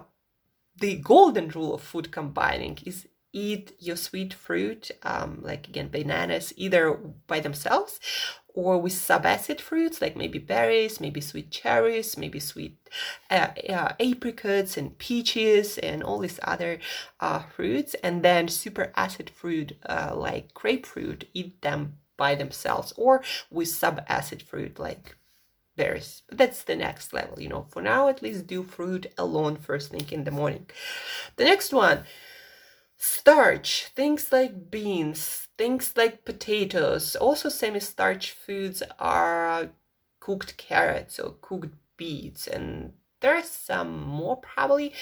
the 0.79 0.96
golden 0.98 1.50
rule 1.50 1.74
of 1.75 1.81
food 1.81 2.12
combining 2.12 2.77
is 2.86 3.08
eat 3.31 3.74
your 3.79 3.95
sweet 3.95 4.33
fruit, 4.33 4.91
um, 5.03 5.39
like 5.41 5.67
again 5.67 5.89
bananas, 5.89 6.53
either 6.55 6.93
by 7.27 7.39
themselves 7.39 8.00
or 8.53 8.77
with 8.77 8.93
subacid 8.93 9.62
fruits 9.62 10.01
like 10.01 10.15
maybe 10.15 10.39
berries, 10.39 11.00
maybe 11.00 11.21
sweet 11.21 11.51
cherries, 11.51 12.17
maybe 12.17 12.39
sweet 12.39 12.77
uh, 13.29 13.48
uh, 13.69 13.93
apricots 14.00 14.75
and 14.75 14.98
peaches 14.98 15.77
and 15.77 16.03
all 16.03 16.19
these 16.19 16.39
other 16.43 16.79
uh, 17.19 17.39
fruits, 17.39 17.95
and 18.03 18.24
then 18.24 18.48
super 18.48 18.91
acid 18.95 19.29
fruit 19.29 19.77
uh, 19.88 20.12
like 20.15 20.53
grapefruit, 20.53 21.25
eat 21.33 21.62
them 21.62 21.98
by 22.17 22.36
themselves 22.36 22.91
or 22.98 23.24
with 23.50 23.67
subacid 23.69 24.41
fruit 24.41 24.77
like 24.79 25.15
berries. 25.77 26.24
That's 26.29 26.63
the 26.63 26.75
next 26.75 27.13
level, 27.13 27.39
you 27.39 27.48
know. 27.48 27.65
For 27.69 27.81
now, 27.81 28.09
at 28.09 28.21
least 28.21 28.48
do 28.48 28.63
fruit 28.63 29.07
alone 29.17 29.55
first 29.55 29.91
thing 29.91 30.05
in 30.12 30.25
the 30.25 30.31
morning. 30.31 30.65
The 31.38 31.45
next 31.45 31.71
one 31.71 32.03
starch, 33.00 33.88
things 33.96 34.32
like 34.32 34.70
beans, 34.70 35.48
things 35.58 35.94
like 35.96 36.25
potatoes, 36.25 37.15
also 37.15 37.50
semi-starch 37.50 38.32
foods 38.32 38.84
are 39.00 39.70
cooked 40.20 40.58
carrots 40.58 41.20
or 41.20 41.36
cooked 41.41 41.74
beets 41.98 42.46
and 42.48 42.94
there's 43.22 43.50
some 43.50 44.01
more 44.01 44.38
probably 44.38 44.94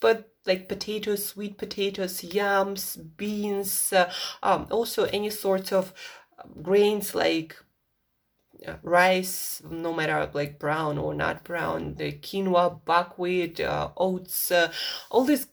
but 0.00 0.30
like 0.46 0.68
potatoes 0.68 1.24
sweet 1.26 1.58
potatoes 1.58 2.24
yams 2.24 2.96
beans 2.96 3.92
uh, 3.92 4.10
um, 4.42 4.66
also 4.70 5.04
any 5.04 5.30
sorts 5.30 5.72
of 5.72 5.92
grains 6.62 7.14
like 7.14 7.56
uh, 8.66 8.76
rice 8.82 9.62
no 9.68 9.92
matter 9.92 10.30
like 10.32 10.58
brown 10.58 10.96
or 10.98 11.12
not 11.14 11.44
brown 11.44 11.94
the 11.96 12.12
quinoa 12.12 12.80
buckwheat 12.84 13.60
uh, 13.60 13.90
oats 13.96 14.50
uh, 14.50 14.72
all 15.10 15.24
these 15.24 15.48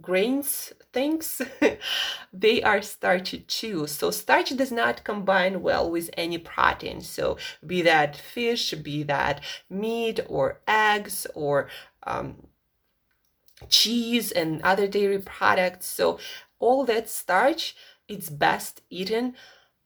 grains 0.00 0.72
things 0.92 1.40
they 2.32 2.62
are 2.62 2.82
starchy 2.82 3.40
too 3.40 3.86
so 3.86 4.10
starch 4.10 4.56
does 4.56 4.72
not 4.72 5.04
combine 5.04 5.62
well 5.62 5.90
with 5.90 6.10
any 6.16 6.38
protein. 6.38 7.00
So 7.00 7.36
be 7.66 7.82
that 7.82 8.16
fish 8.16 8.72
be 8.74 9.02
that 9.04 9.40
meat 9.68 10.20
or 10.28 10.60
eggs 10.66 11.26
or 11.34 11.68
um, 12.04 12.46
cheese 13.68 14.32
and 14.32 14.62
other 14.62 14.86
dairy 14.86 15.18
products. 15.18 15.86
So 15.86 16.18
all 16.58 16.84
that 16.86 17.08
starch 17.08 17.76
it's 18.08 18.28
best 18.28 18.82
eaten 18.90 19.34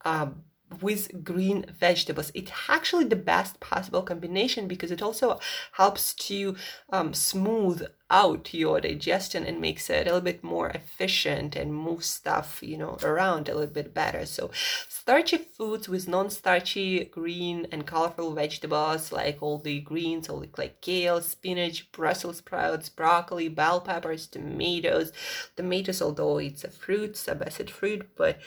um, 0.05 0.45
with 0.81 1.25
green 1.25 1.67
vegetables. 1.79 2.33
It's 2.35 2.51
actually 2.69 3.05
the 3.05 3.17
best 3.17 3.61
possible 3.61 4.03
combination 4.03 4.67
because 4.67 4.91
it 4.91 5.03
also 5.03 5.39
helps 5.73 6.15
to 6.15 6.57
um, 6.91 7.15
smooth 7.15 7.87
out 8.11 8.53
your 8.53 8.81
digestion 8.81 9.45
and 9.45 9.61
makes 9.61 9.89
it 9.89 10.03
a 10.03 10.05
little 10.05 10.21
bit 10.21 10.45
more 10.45 10.69
efficient 10.69 11.57
and 11.57 11.75
move 11.75 12.05
stuff, 12.05 12.61
you 12.63 12.77
know, 12.77 12.99
around 13.03 13.49
a 13.49 13.55
little 13.55 13.73
bit 13.73 13.95
better. 13.95 14.27
So 14.27 14.51
starchy 14.89 15.39
foods 15.39 15.89
with 15.89 16.09
non-starchy 16.09 17.07
green 17.07 17.67
and 17.73 17.87
colorful 17.87 18.33
vegetables 18.35 19.11
like 19.11 19.39
all 19.41 19.59
the 19.59 19.81
greens, 19.81 20.29
all 20.29 20.41
the, 20.41 20.49
like 20.57 20.81
kale, 20.81 21.21
spinach, 21.23 21.91
Brussels 21.93 22.39
sprouts, 22.39 22.89
broccoli, 22.89 23.49
bell 23.49 23.81
peppers, 23.81 24.27
tomatoes. 24.27 25.13
Tomatoes, 25.57 26.03
although 26.03 26.39
it's 26.39 26.65
a 26.65 26.71
fruit, 26.71 27.15
subacid 27.15 27.71
fruit, 27.71 28.09
but 28.17 28.39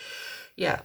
yeah, 0.56 0.82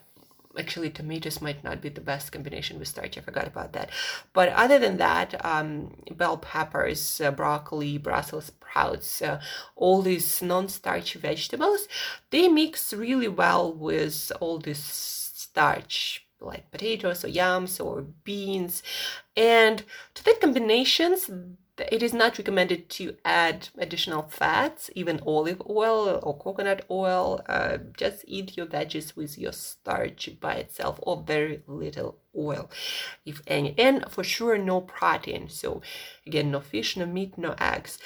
actually 0.59 0.91
tomatoes 0.91 1.41
might 1.41 1.65
not 1.65 1.81
be 1.81 1.89
the 1.89 2.01
best 2.01 2.33
combination 2.33 2.79
with 2.79 2.89
starch. 2.89 3.17
I 3.17 3.21
forgot 3.21 3.47
about 3.47 3.73
that. 3.73 3.91
But 4.33 4.51
other 4.51 4.79
than 4.79 4.97
that, 4.99 5.45
um, 5.45 5.97
bell 6.11 6.37
peppers, 6.37 7.21
uh, 7.21 7.31
broccoli, 7.31 7.99
Brussels 7.99 8.47
sprouts, 8.47 9.23
uh, 9.23 9.41
all 9.77 10.03
these 10.03 10.43
non-starchy 10.43 11.19
vegetables, 11.19 11.89
they 12.31 12.49
mix 12.49 12.93
really 12.93 13.29
well 13.29 13.73
with 13.73 14.33
all 14.41 14.59
this 14.59 14.83
starch 14.83 16.27
like 16.41 16.71
potatoes 16.71 17.25
or 17.25 17.29
yams 17.29 17.79
or 17.79 18.03
beans. 18.03 18.83
And 19.37 19.85
to 20.15 20.25
that 20.25 20.41
combinations, 20.41 21.31
it 21.79 22.03
is 22.03 22.13
not 22.13 22.39
recommended 22.39 22.89
to 22.91 23.17
add 23.25 23.69
additional 23.79 24.23
fats, 24.23 24.91
even 24.95 25.21
olive 25.27 25.63
oil 25.69 26.21
or 26.23 26.37
coconut 26.37 26.85
oil. 26.91 27.41
Uh, 27.49 27.79
just 27.97 28.25
eat 28.27 28.57
your 28.57 28.67
veggies 28.67 29.17
with 29.17 29.39
your 29.39 29.53
starch 29.53 30.29
by 30.41 30.55
itself 30.55 30.99
or 31.03 31.23
very 31.27 31.63
little 31.67 32.19
oil, 32.37 32.71
if 33.25 33.43
any. 33.47 33.75
And 33.79 34.05
for 34.11 34.23
sure, 34.23 34.59
no 34.59 34.81
protein. 34.83 35.49
So, 35.49 35.83
again, 36.27 36.51
no 36.51 36.61
fish, 36.61 36.97
no 36.97 37.07
meat, 37.07 37.39
no 37.39 37.55
eggs. 37.59 37.99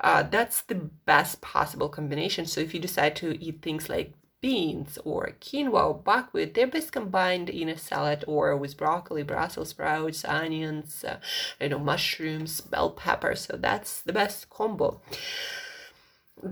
Uh, 0.00 0.24
that's 0.24 0.62
the 0.62 0.74
best 0.74 1.40
possible 1.40 1.88
combination. 1.88 2.46
So, 2.46 2.60
if 2.60 2.74
you 2.74 2.80
decide 2.80 3.16
to 3.16 3.40
eat 3.42 3.62
things 3.62 3.88
like 3.88 4.14
beans 4.42 4.98
or 5.04 5.30
quinoa 5.40 5.88
or 5.88 5.94
buckwheat, 5.94 6.52
they're 6.52 6.66
best 6.66 6.92
combined 6.92 7.48
in 7.48 7.68
a 7.70 7.78
salad 7.78 8.24
or 8.26 8.54
with 8.56 8.76
broccoli, 8.76 9.22
Brussels 9.22 9.70
sprouts, 9.70 10.24
onions, 10.24 11.04
uh, 11.04 11.16
you 11.60 11.70
know, 11.70 11.78
mushrooms, 11.78 12.60
bell 12.60 12.90
pepper. 12.90 13.34
So 13.34 13.56
that's 13.56 14.02
the 14.02 14.12
best 14.12 14.50
combo. 14.50 15.00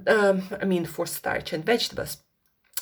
Um, 0.07 0.45
I 0.63 0.65
mean, 0.65 0.87
for 0.87 1.05
starch 1.05 1.53
and 1.53 1.67
vegetables 1.67 2.19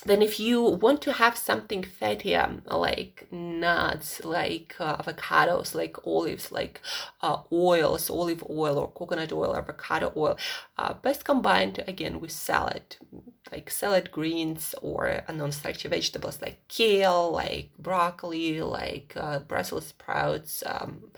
then 0.04 0.22
if 0.22 0.38
you 0.38 0.62
want 0.62 1.02
to 1.02 1.12
have 1.12 1.36
something 1.36 1.82
fatty 1.82 2.34
um, 2.34 2.62
like 2.66 3.26
nuts 3.30 4.24
like 4.24 4.74
uh, 4.78 4.96
avocados 4.98 5.74
like 5.74 5.96
olives 6.06 6.52
like 6.52 6.80
uh, 7.22 7.38
oils 7.52 8.08
olive 8.10 8.44
oil 8.48 8.78
or 8.78 8.90
coconut 8.92 9.32
oil 9.32 9.52
or 9.52 9.58
avocado 9.58 10.12
oil 10.16 10.36
uh, 10.76 10.94
best 10.94 11.24
combined 11.24 11.82
again 11.88 12.20
with 12.20 12.30
salad 12.30 12.96
like 13.50 13.70
salad 13.70 14.10
greens 14.10 14.74
or 14.82 15.22
non-starchy 15.32 15.88
vegetables 15.88 16.40
like 16.42 16.60
kale 16.68 17.32
like 17.32 17.70
broccoli 17.78 18.60
like 18.60 19.14
uh, 19.16 19.38
brussels 19.40 19.86
sprouts 19.86 20.62
um, 20.66 21.10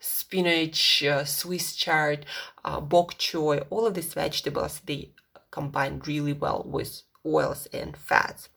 spinach 0.00 1.02
uh, 1.04 1.24
swiss 1.24 1.74
chard 1.74 2.26
uh, 2.64 2.80
bok 2.80 3.14
choy 3.18 3.64
all 3.70 3.86
of 3.86 3.94
these 3.94 4.14
vegetables 4.14 4.80
they 4.86 5.10
combine 5.50 6.00
really 6.06 6.32
well 6.32 6.62
with 6.66 7.02
oils 7.26 7.66
and 7.72 7.96
fats. 7.96 8.48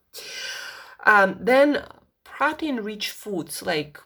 Um, 1.04 1.36
then 1.40 1.84
protein 2.24 2.76
rich 2.76 3.10
foods 3.10 3.62
like 3.62 4.00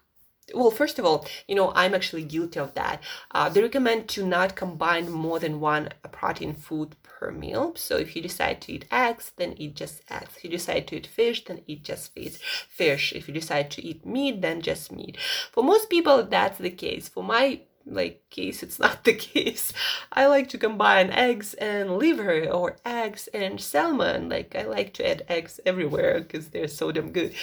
well 0.52 0.70
first 0.70 0.98
of 0.98 1.04
all 1.04 1.24
you 1.46 1.54
know 1.54 1.72
i'm 1.74 1.94
actually 1.94 2.24
guilty 2.24 2.58
of 2.58 2.74
that. 2.74 3.02
Uh, 3.30 3.48
they 3.48 3.62
recommend 3.62 4.08
to 4.08 4.26
not 4.26 4.56
combine 4.56 5.10
more 5.10 5.38
than 5.38 5.60
one 5.60 5.88
protein 6.12 6.52
food 6.52 6.96
per 7.02 7.30
meal. 7.30 7.74
So 7.76 7.96
if 7.96 8.14
you 8.14 8.22
decide 8.22 8.60
to 8.62 8.72
eat 8.72 8.86
eggs 8.90 9.32
then 9.36 9.54
eat 9.56 9.76
just 9.76 10.02
eggs. 10.10 10.36
If 10.36 10.44
you 10.44 10.50
decide 10.50 10.88
to 10.88 10.96
eat 10.96 11.06
fish 11.06 11.44
then 11.44 11.62
eat 11.66 11.84
just 11.84 12.12
fish 12.12 12.38
fish. 12.68 13.12
If 13.12 13.28
you 13.28 13.34
decide 13.34 13.70
to 13.72 13.84
eat 13.84 14.04
meat 14.04 14.42
then 14.42 14.60
just 14.60 14.92
meat. 14.92 15.16
For 15.52 15.62
most 15.62 15.88
people 15.88 16.24
that's 16.24 16.58
the 16.58 16.70
case. 16.70 17.08
For 17.08 17.22
my 17.22 17.60
like 17.86 18.22
case 18.30 18.62
it's 18.62 18.78
not 18.84 19.04
the 19.04 19.14
case. 19.14 19.72
I 20.12 20.26
like 20.26 20.48
to 20.50 20.58
combine 20.58 21.10
eggs 21.10 21.54
and 21.54 21.98
liver 21.98 22.48
or 22.48 22.76
eggs 22.84 23.28
and 23.34 23.60
salmon. 23.60 24.28
Like 24.28 24.54
i 24.56 24.62
like 24.64 24.94
to 24.94 25.08
add 25.08 25.24
eggs 25.28 25.60
everywhere 25.66 26.20
because 26.20 26.48
they're 26.48 26.68
so 26.68 26.92
damn 26.92 27.12
good 27.12 27.34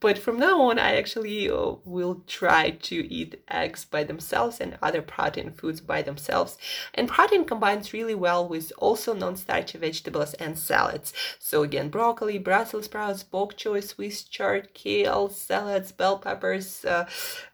but 0.00 0.18
from 0.18 0.38
now 0.38 0.62
on, 0.62 0.78
I 0.78 0.96
actually 0.96 1.50
uh, 1.50 1.74
will 1.84 2.22
try 2.26 2.70
to 2.70 3.12
eat 3.12 3.42
eggs 3.48 3.84
by 3.84 4.02
themselves 4.02 4.58
and 4.58 4.78
other 4.82 5.02
protein 5.02 5.52
foods 5.52 5.82
by 5.82 6.00
themselves. 6.00 6.56
And 6.94 7.06
protein 7.06 7.44
combines 7.44 7.92
really 7.92 8.14
well 8.14 8.48
with 8.48 8.72
also 8.78 9.12
non-starchy 9.12 9.76
vegetables 9.76 10.32
and 10.34 10.58
salads. 10.58 11.12
So 11.38 11.62
again, 11.62 11.90
broccoli, 11.90 12.38
Brussels 12.38 12.86
sprouts, 12.86 13.22
bok 13.22 13.58
choy, 13.58 13.82
Swiss 13.84 14.22
chard, 14.22 14.72
kale, 14.72 15.28
salads, 15.28 15.92
bell 15.92 16.18
peppers, 16.18 16.82
uh, 16.84 17.06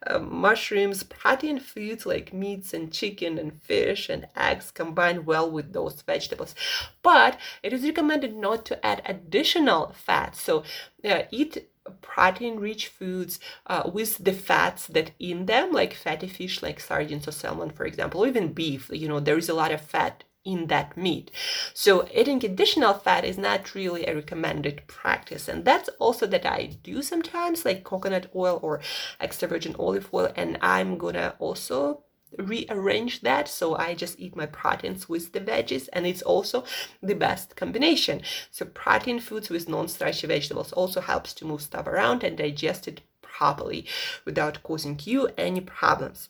uh, 0.07 0.21
mushrooms, 0.21 1.03
protein 1.03 1.59
foods 1.59 2.07
like 2.07 2.33
meats 2.33 2.73
and 2.73 2.93
chicken 2.93 3.39
and 3.39 3.61
fish 3.61 4.09
and 4.09 4.29
eggs 4.37 4.71
combine 4.71 5.25
well 5.25 5.51
with 5.51 5.73
those 5.73 6.01
vegetables. 6.03 6.55
But 7.03 7.39
it 7.65 7.73
is 7.73 7.83
recommended 7.83 8.37
not 8.37 8.65
to 8.67 8.87
add 8.87 9.03
additional 9.05 9.93
fat. 9.93 10.37
So 10.37 10.63
uh, 11.05 11.23
eat 11.33 11.69
protein 12.03 12.59
rich 12.59 12.89
foods 12.89 13.39
uh, 13.67 13.91
with 13.93 14.19
the 14.25 14.33
fats 14.33 14.87
that 14.89 15.13
in 15.19 15.47
them 15.47 15.73
like 15.73 15.95
fatty 15.95 16.29
fish 16.29 16.63
like 16.63 16.81
sardines 16.81 17.29
or 17.29 17.33
salmon 17.33 17.71
for 17.71 17.85
example 17.85 18.23
or 18.23 18.27
even 18.27 18.53
beef 18.53 18.91
you 18.93 19.09
know 19.09 19.21
there 19.21 19.39
is 19.39 19.49
a 19.49 19.55
lot 19.55 19.73
of 19.73 19.81
fat 19.81 20.25
in 20.47 20.69
that 20.69 20.97
meat. 20.97 21.31
So 21.75 22.09
adding 22.17 22.43
additional 22.45 22.95
fat 22.95 23.25
is 23.25 23.37
not 23.37 23.75
really 23.75 24.07
a 24.07 24.15
recommended 24.15 24.87
practice. 24.87 25.49
And 25.49 25.65
that's 25.65 25.91
also 25.99 26.27
that 26.29 26.47
i 26.47 26.79
do 26.83 27.03
sometimes 27.03 27.65
like 27.65 27.85
coconut 27.85 28.31
oil 28.35 28.61
or 28.63 28.81
extra 29.21 29.49
virgin 29.49 29.75
olive 29.79 30.09
oil. 30.15 30.33
And 30.37 30.57
i'm 30.63 30.97
gonna 30.97 31.35
also 31.41 32.05
rearrange 32.39 33.21
that 33.21 33.49
so 33.49 33.77
I 33.77 33.95
just 33.95 34.19
eat 34.19 34.37
my 34.37 34.47
proteins 34.47 35.09
with 35.09 35.33
the 35.33 35.41
veggies 35.41 35.89
and 35.93 36.07
it's 36.07 36.23
also 36.23 36.65
the 37.03 37.15
best 37.15 37.57
combination. 37.57 38.23
So 38.51 38.67
protein 38.67 39.21
foods 39.21 39.49
with 39.49 39.69
non-starchy 39.69 40.27
vegetables 40.27 40.73
also 40.73 41.01
helps 41.01 41.33
to 41.35 41.45
move 41.45 41.63
stuff 41.63 41.87
around 41.87 42.25
and 42.25 42.37
digest 42.37 42.89
it 42.89 43.01
properly 43.23 43.87
without 44.25 44.63
causing 44.63 44.99
you 45.05 45.29
any 45.37 45.61
problems. 45.61 46.29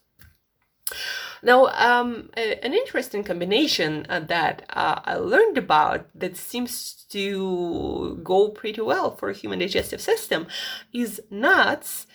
Now, 1.43 1.67
um, 1.67 2.31
a, 2.37 2.65
an 2.65 2.73
interesting 2.73 3.25
combination 3.25 4.07
uh, 4.09 4.21
that 4.21 4.65
uh, 4.71 5.01
I 5.05 5.17
learned 5.17 5.59
about 5.59 6.07
that 6.15 6.37
seems 6.37 7.05
to 7.11 8.21
go 8.23 8.49
pretty 8.49 8.81
well 8.81 9.17
for 9.17 9.33
human 9.33 9.59
digestive 9.59 10.01
system 10.01 10.47
is 10.93 11.21
nuts 11.31 12.07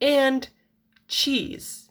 and 0.00 0.48
cheese. 1.08 1.81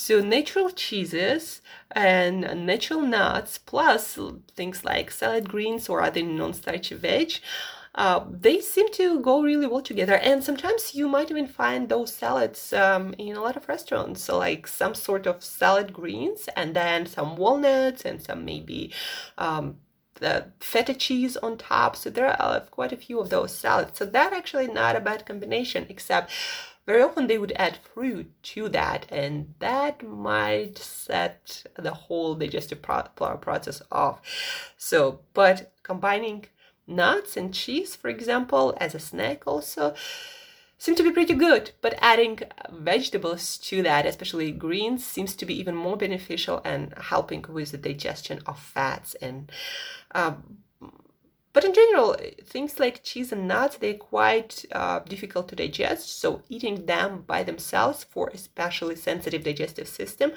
So 0.00 0.20
natural 0.20 0.70
cheeses 0.70 1.60
and 1.90 2.64
natural 2.64 3.00
nuts, 3.00 3.58
plus 3.58 4.16
things 4.54 4.84
like 4.84 5.10
salad 5.10 5.48
greens 5.48 5.88
or 5.88 6.00
other 6.00 6.22
non-starchy 6.22 6.94
veg, 6.94 7.32
uh, 7.96 8.24
they 8.30 8.60
seem 8.60 8.92
to 8.92 9.18
go 9.18 9.42
really 9.42 9.66
well 9.66 9.82
together. 9.82 10.14
And 10.14 10.44
sometimes 10.44 10.94
you 10.94 11.08
might 11.08 11.32
even 11.32 11.48
find 11.48 11.88
those 11.88 12.14
salads 12.14 12.72
um, 12.72 13.12
in 13.18 13.34
a 13.34 13.42
lot 13.42 13.56
of 13.56 13.68
restaurants. 13.68 14.22
So 14.22 14.38
like 14.38 14.68
some 14.68 14.94
sort 14.94 15.26
of 15.26 15.42
salad 15.42 15.92
greens 15.92 16.48
and 16.54 16.76
then 16.76 17.04
some 17.06 17.34
walnuts 17.36 18.04
and 18.04 18.22
some 18.22 18.44
maybe 18.44 18.92
um, 19.36 19.78
the 20.20 20.52
feta 20.60 20.94
cheese 20.94 21.36
on 21.36 21.58
top. 21.58 21.96
So 21.96 22.08
there 22.08 22.40
are 22.40 22.60
quite 22.60 22.92
a 22.92 22.96
few 22.96 23.18
of 23.18 23.30
those 23.30 23.52
salads. 23.52 23.98
So 23.98 24.06
that 24.06 24.32
actually 24.32 24.68
not 24.68 24.94
a 24.94 25.00
bad 25.00 25.26
combination, 25.26 25.86
except 25.88 26.30
very 26.88 27.02
often 27.02 27.26
they 27.26 27.36
would 27.36 27.52
add 27.56 27.76
fruit 27.92 28.26
to 28.42 28.66
that 28.70 29.04
and 29.10 29.52
that 29.58 30.02
might 30.02 30.78
set 30.78 31.66
the 31.76 31.92
whole 31.92 32.34
digestive 32.34 32.80
pro- 32.80 33.36
process 33.46 33.82
off. 33.92 34.22
So 34.78 35.20
but 35.34 35.70
combining 35.82 36.46
nuts 36.86 37.36
and 37.36 37.52
cheese 37.52 37.94
for 37.94 38.08
example 38.08 38.74
as 38.80 38.94
a 38.94 38.98
snack 38.98 39.46
also 39.46 39.94
seem 40.78 40.94
to 40.94 41.02
be 41.02 41.10
pretty 41.10 41.34
good 41.34 41.72
but 41.82 41.94
adding 41.98 42.38
vegetables 42.70 43.58
to 43.58 43.82
that 43.82 44.06
especially 44.06 44.50
greens 44.50 45.04
seems 45.04 45.36
to 45.36 45.44
be 45.44 45.58
even 45.60 45.74
more 45.74 45.98
beneficial 45.98 46.62
and 46.64 46.94
helping 46.96 47.44
with 47.50 47.72
the 47.72 47.76
digestion 47.76 48.40
of 48.46 48.58
fats 48.58 49.14
and 49.20 49.52
um, 50.12 50.58
but 51.52 51.64
in 51.64 51.72
general, 51.72 52.14
things 52.44 52.78
like 52.78 53.02
cheese 53.02 53.32
and 53.32 53.48
nuts, 53.48 53.78
they're 53.78 53.94
quite 53.94 54.64
uh, 54.70 55.00
difficult 55.00 55.48
to 55.48 55.56
digest. 55.56 56.20
So 56.20 56.42
eating 56.48 56.86
them 56.86 57.24
by 57.26 57.42
themselves 57.42 58.04
for 58.04 58.30
especially 58.34 58.96
sensitive 58.96 59.44
digestive 59.44 59.88
system 59.88 60.32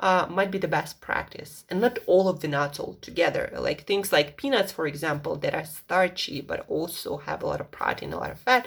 uh, 0.00 0.26
might 0.30 0.50
be 0.50 0.58
the 0.58 0.68
best 0.68 1.00
practice. 1.00 1.64
And 1.68 1.80
not 1.80 1.98
all 2.06 2.28
of 2.28 2.40
the 2.40 2.48
nuts 2.48 2.80
all 2.80 2.94
together. 2.94 3.52
Like 3.56 3.86
things 3.86 4.12
like 4.12 4.36
peanuts, 4.36 4.72
for 4.72 4.86
example, 4.86 5.36
that 5.36 5.54
are 5.54 5.64
starchy, 5.64 6.40
but 6.40 6.64
also 6.68 7.18
have 7.18 7.42
a 7.42 7.46
lot 7.46 7.60
of 7.60 7.70
protein, 7.70 8.12
a 8.12 8.18
lot 8.18 8.30
of 8.30 8.40
fat. 8.40 8.66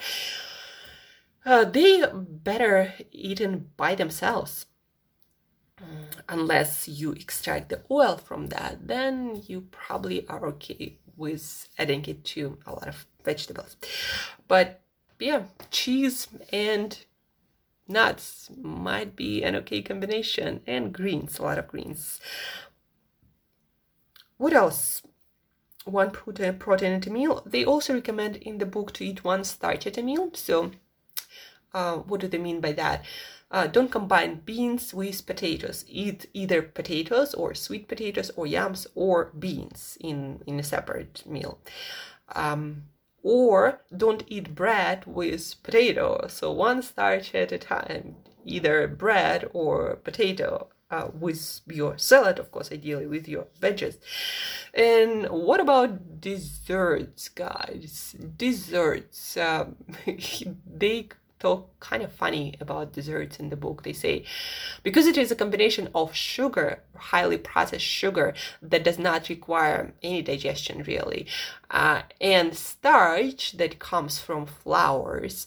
Uh, 1.45 1.65
they 1.65 2.03
better 2.13 2.93
eaten 3.11 3.71
by 3.77 3.95
themselves 3.95 4.67
unless 6.27 6.87
you 6.87 7.13
extract 7.13 7.69
the 7.69 7.81
oil 7.89 8.17
from 8.17 8.47
that 8.47 8.87
then 8.87 9.41
you 9.47 9.61
probably 9.71 10.27
are 10.27 10.45
okay 10.45 10.97
with 11.19 11.67
adding 11.77 12.03
it 12.05 12.23
to 12.23 12.57
a 12.65 12.71
lot 12.71 12.87
of 12.87 13.05
vegetables. 13.23 13.77
But 14.47 14.81
yeah, 15.19 15.43
cheese 15.69 16.27
and 16.51 16.97
nuts 17.87 18.49
might 18.61 19.15
be 19.15 19.43
an 19.43 19.55
okay 19.57 19.81
combination, 19.81 20.61
and 20.65 20.93
greens, 20.93 21.37
a 21.37 21.43
lot 21.43 21.57
of 21.57 21.67
greens. 21.67 22.19
What 24.37 24.53
else? 24.53 25.01
One 25.85 26.11
protein, 26.11 26.93
at 26.93 27.07
a 27.07 27.09
meal. 27.09 27.43
They 27.45 27.65
also 27.65 27.93
recommend 27.93 28.37
in 28.37 28.59
the 28.59 28.65
book 28.65 28.93
to 28.93 29.05
eat 29.05 29.23
one 29.23 29.43
starch 29.43 29.87
at 29.87 29.97
a 29.97 30.03
meal. 30.03 30.29
So, 30.33 30.71
uh, 31.73 31.97
what 31.97 32.21
do 32.21 32.27
they 32.27 32.37
mean 32.37 32.61
by 32.61 32.71
that? 32.73 33.05
Uh, 33.51 33.65
don't 33.65 33.91
combine 33.91 34.41
beans 34.45 34.93
with 34.93 35.25
potatoes. 35.25 35.83
Eat 35.87 36.27
either 36.33 36.61
potatoes 36.61 37.33
or 37.33 37.55
sweet 37.55 37.87
potatoes 37.87 38.29
or 38.35 38.45
yams 38.45 38.85
or 38.93 39.31
beans 39.37 39.97
in, 39.99 40.41
in 40.45 40.59
a 40.59 40.63
separate 40.63 41.23
meal. 41.25 41.59
Um, 42.35 42.83
or 43.23 43.81
don't 43.95 44.23
eat 44.27 44.55
bread 44.55 45.03
with 45.05 45.55
potato. 45.63 46.27
So 46.27 46.51
one 46.51 46.81
starch 46.81 47.33
at 47.33 47.51
a 47.51 47.57
time, 47.57 48.17
either 48.45 48.87
bread 48.87 49.49
or 49.53 49.95
potato. 49.97 50.69
Uh, 50.91 51.11
with 51.19 51.61
your 51.67 51.99
salad, 51.99 52.39
of 52.39 52.49
course, 52.49 52.71
ideally 52.71 53.05
with 53.05 53.27
your 53.27 53.45
veggies. 53.61 53.99
And 54.73 55.27
what 55.27 55.59
about 55.59 56.19
desserts, 56.19 57.29
guys? 57.29 58.15
Desserts, 58.35 59.37
um, 59.37 59.75
they 60.65 61.09
talk 61.39 61.79
kind 61.79 62.03
of 62.03 62.11
funny 62.11 62.55
about 62.59 62.93
desserts 62.93 63.39
in 63.39 63.49
the 63.49 63.55
book. 63.55 63.83
They 63.83 63.93
say 63.93 64.25
because 64.83 65.07
it 65.07 65.17
is 65.17 65.31
a 65.31 65.35
combination 65.35 65.89
of 65.95 66.13
sugar, 66.13 66.81
highly 66.95 67.37
processed 67.37 67.85
sugar 67.85 68.33
that 68.61 68.83
does 68.83 68.99
not 68.99 69.29
require 69.29 69.93
any 70.03 70.21
digestion 70.21 70.83
really, 70.83 71.27
uh, 71.71 72.01
and 72.19 72.55
starch 72.55 73.53
that 73.53 73.79
comes 73.79 74.19
from 74.19 74.45
flours. 74.45 75.45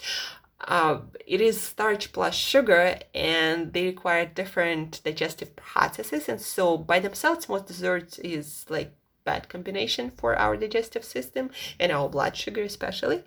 Uh, 0.60 1.00
it 1.26 1.40
is 1.40 1.60
starch 1.60 2.12
plus 2.12 2.36
sugar 2.36 2.98
and 3.14 3.72
they 3.72 3.84
require 3.86 4.24
different 4.24 5.00
digestive 5.02 5.56
processes 5.56 6.28
and 6.28 6.40
so 6.40 6.78
by 6.78 7.00
themselves 7.00 7.48
most 7.48 7.66
desserts 7.66 8.20
is 8.20 8.64
like 8.68 8.92
bad 9.24 9.48
combination 9.48 10.10
for 10.10 10.36
our 10.36 10.56
digestive 10.56 11.04
system 11.04 11.50
and 11.78 11.92
our 11.92 12.08
blood 12.08 12.36
sugar 12.36 12.62
especially. 12.62 13.22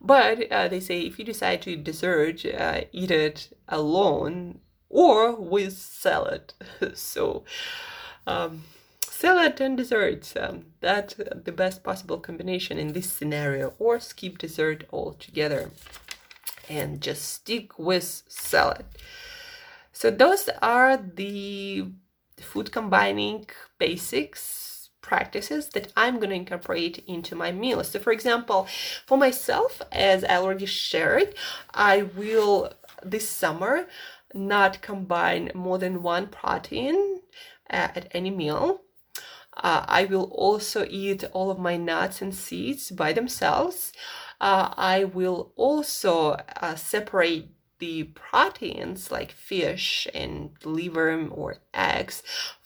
But 0.00 0.50
uh, 0.50 0.68
they 0.68 0.80
say 0.80 1.00
if 1.00 1.18
you 1.18 1.24
decide 1.24 1.62
to 1.62 1.76
dessert 1.76 2.44
uh, 2.44 2.82
eat 2.92 3.10
it 3.10 3.56
alone 3.68 4.60
or 4.88 5.34
with 5.36 5.76
salad. 5.76 6.54
So 6.94 7.44
um, 8.26 8.64
salad 9.02 9.60
and 9.60 9.76
desserts 9.76 10.34
um, 10.36 10.66
that's 10.80 11.14
the 11.14 11.52
best 11.52 11.82
possible 11.84 12.18
combination 12.18 12.78
in 12.78 12.92
this 12.92 13.12
scenario 13.12 13.74
or 13.78 14.00
skip 14.00 14.38
dessert 14.38 14.84
altogether 14.92 15.70
and 16.68 17.00
just 17.00 17.22
stick 17.22 17.78
with 17.78 18.22
salad. 18.28 18.86
So 19.92 20.10
those 20.10 20.48
are 20.62 20.96
the 20.96 21.86
food 22.38 22.72
combining 22.72 23.46
basics 23.78 24.69
practices 25.10 25.62
that 25.74 25.92
I'm 25.96 26.16
going 26.20 26.30
to 26.30 26.36
incorporate 26.36 27.02
into 27.08 27.34
my 27.34 27.50
meals. 27.50 27.88
So, 27.90 27.98
for 27.98 28.12
example, 28.12 28.68
for 29.08 29.18
myself, 29.18 29.82
as 29.90 30.22
I 30.22 30.36
already 30.36 30.66
shared, 30.66 31.34
I 31.74 32.02
will 32.02 32.72
this 33.02 33.28
summer 33.28 33.86
not 34.32 34.82
combine 34.82 35.50
more 35.52 35.78
than 35.78 36.04
one 36.14 36.26
protein 36.28 37.22
uh, 37.68 37.88
at 37.98 38.06
any 38.12 38.30
meal. 38.30 38.82
Uh, 39.56 39.84
I 40.00 40.04
will 40.04 40.28
also 40.46 40.86
eat 40.88 41.24
all 41.32 41.50
of 41.50 41.58
my 41.58 41.76
nuts 41.76 42.22
and 42.22 42.32
seeds 42.32 42.92
by 42.92 43.12
themselves. 43.12 43.92
Uh, 44.40 44.72
I 44.76 45.04
will 45.04 45.52
also 45.56 46.36
uh, 46.64 46.76
separate 46.76 47.48
the 47.80 48.04
proteins 48.28 49.10
like 49.10 49.32
fish 49.32 50.06
and 50.14 50.50
liver 50.64 51.26
or 51.30 51.56
eggs 51.74 52.22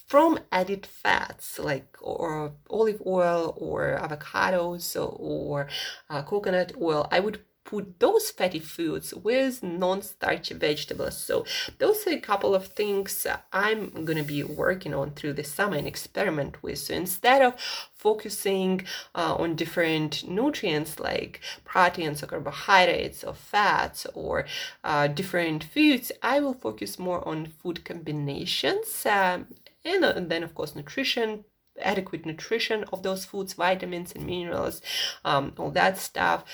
from 0.06 0.38
added 0.52 0.86
fats 0.86 1.58
like 1.58 1.96
or 2.00 2.52
olive 2.70 3.02
oil 3.06 3.54
or 3.56 3.98
avocados 4.00 4.96
or 5.18 5.68
uh, 6.10 6.22
coconut 6.22 6.72
oil 6.80 7.08
i 7.10 7.20
would 7.20 7.40
put 7.64 7.98
those 7.98 8.30
fatty 8.30 8.58
foods 8.58 9.14
with 9.14 9.62
non-starchy 9.62 10.54
vegetables. 10.54 11.16
So 11.16 11.44
those 11.78 12.06
are 12.06 12.10
a 12.10 12.20
couple 12.20 12.54
of 12.54 12.68
things 12.68 13.26
I'm 13.52 14.04
going 14.04 14.18
to 14.18 14.22
be 14.24 14.44
working 14.44 14.94
on 14.94 15.12
through 15.12 15.32
the 15.32 15.44
summer 15.44 15.76
and 15.76 15.86
experiment 15.86 16.62
with. 16.62 16.78
So 16.78 16.94
instead 16.94 17.42
of 17.42 17.54
focusing 17.94 18.84
uh, 19.14 19.34
on 19.36 19.56
different 19.56 20.28
nutrients 20.28 21.00
like 21.00 21.40
proteins 21.64 22.22
or 22.22 22.26
carbohydrates 22.26 23.24
or 23.24 23.34
fats 23.34 24.06
or 24.14 24.44
uh, 24.84 25.08
different 25.08 25.64
foods, 25.64 26.12
I 26.22 26.40
will 26.40 26.54
focus 26.54 26.98
more 26.98 27.26
on 27.26 27.46
food 27.46 27.84
combinations 27.84 29.06
um, 29.06 29.46
and, 29.84 30.04
uh, 30.04 30.12
and 30.16 30.30
then 30.30 30.42
of 30.42 30.54
course 30.54 30.74
nutrition 30.74 31.44
adequate 31.80 32.24
nutrition 32.24 32.84
of 32.92 33.02
those 33.02 33.24
foods 33.24 33.54
vitamins 33.54 34.12
and 34.12 34.26
minerals 34.26 34.80
um, 35.24 35.52
all 35.58 35.70
that 35.70 35.98
stuff 35.98 36.44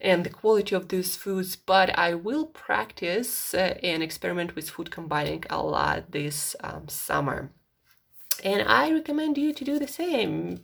and 0.00 0.24
the 0.24 0.30
quality 0.30 0.74
of 0.74 0.88
those 0.88 1.16
foods, 1.16 1.56
but 1.56 1.96
I 1.98 2.14
will 2.14 2.46
practice 2.46 3.54
uh, 3.54 3.78
and 3.82 4.02
experiment 4.02 4.54
with 4.54 4.70
food 4.70 4.90
combining 4.90 5.44
a 5.48 5.62
lot 5.62 6.12
this 6.12 6.54
um, 6.62 6.88
summer. 6.88 7.50
And 8.44 8.62
I 8.68 8.92
recommend 8.92 9.38
you 9.38 9.52
to 9.54 9.64
do 9.64 9.78
the 9.78 9.88
same. 9.88 10.60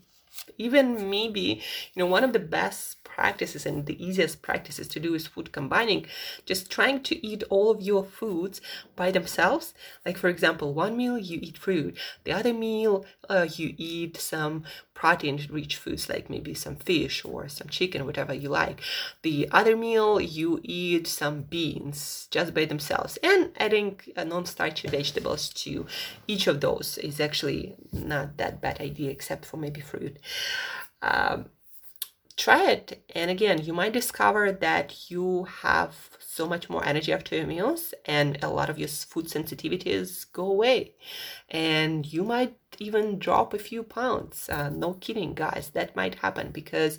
Even 0.58 1.08
maybe, 1.10 1.62
you 1.94 2.02
know, 2.02 2.06
one 2.06 2.24
of 2.24 2.32
the 2.32 2.38
best 2.38 3.02
practices 3.04 3.66
and 3.66 3.86
the 3.86 4.02
easiest 4.04 4.42
practices 4.42 4.88
to 4.88 5.00
do 5.00 5.14
is 5.14 5.26
food 5.26 5.52
combining. 5.52 6.06
Just 6.46 6.70
trying 6.70 7.02
to 7.04 7.26
eat 7.26 7.42
all 7.50 7.70
of 7.70 7.82
your 7.82 8.04
foods 8.04 8.60
by 8.96 9.10
themselves. 9.10 9.74
Like 10.04 10.16
for 10.16 10.28
example 10.28 10.72
one 10.74 10.96
meal 10.96 11.18
you 11.18 11.38
eat 11.42 11.58
fruit. 11.58 11.96
The 12.24 12.32
other 12.32 12.52
meal 12.52 13.04
uh, 13.28 13.48
you 13.54 13.74
eat 13.76 14.16
some 14.16 14.64
protein 15.02 15.36
rich 15.50 15.74
foods 15.74 16.08
like 16.08 16.30
maybe 16.30 16.54
some 16.54 16.76
fish 16.76 17.24
or 17.24 17.48
some 17.48 17.68
chicken 17.68 18.06
whatever 18.06 18.32
you 18.32 18.48
like 18.48 18.80
the 19.22 19.48
other 19.50 19.74
meal 19.76 20.20
you 20.20 20.60
eat 20.62 21.08
some 21.08 21.42
beans 21.42 22.28
just 22.30 22.54
by 22.54 22.64
themselves 22.64 23.18
and 23.20 23.50
adding 23.56 23.98
uh, 24.16 24.22
non-starchy 24.22 24.86
vegetables 24.86 25.48
to 25.48 25.84
each 26.28 26.46
of 26.46 26.60
those 26.60 26.98
is 26.98 27.18
actually 27.18 27.74
not 27.92 28.36
that 28.36 28.60
bad 28.60 28.80
idea 28.80 29.10
except 29.10 29.44
for 29.44 29.56
maybe 29.56 29.80
fruit 29.80 30.20
um, 31.02 31.46
try 32.36 32.70
it. 32.70 33.04
And 33.14 33.30
again, 33.30 33.62
you 33.62 33.72
might 33.72 33.92
discover 33.92 34.52
that 34.52 35.10
you 35.10 35.44
have 35.62 35.94
so 36.18 36.48
much 36.48 36.70
more 36.70 36.84
energy 36.84 37.12
after 37.12 37.36
your 37.36 37.46
meals 37.46 37.92
and 38.06 38.38
a 38.42 38.48
lot 38.48 38.70
of 38.70 38.78
your 38.78 38.88
food 38.88 39.26
sensitivities 39.26 40.32
go 40.32 40.46
away. 40.46 40.94
And 41.50 42.10
you 42.10 42.24
might 42.24 42.56
even 42.82 43.18
drop 43.18 43.54
a 43.54 43.58
few 43.58 43.82
pounds. 43.82 44.48
Uh, 44.48 44.68
no 44.70 44.94
kidding, 44.94 45.34
guys. 45.34 45.70
That 45.70 45.96
might 45.96 46.16
happen 46.16 46.50
because 46.50 46.98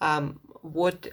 um, 0.00 0.40
what 0.62 1.08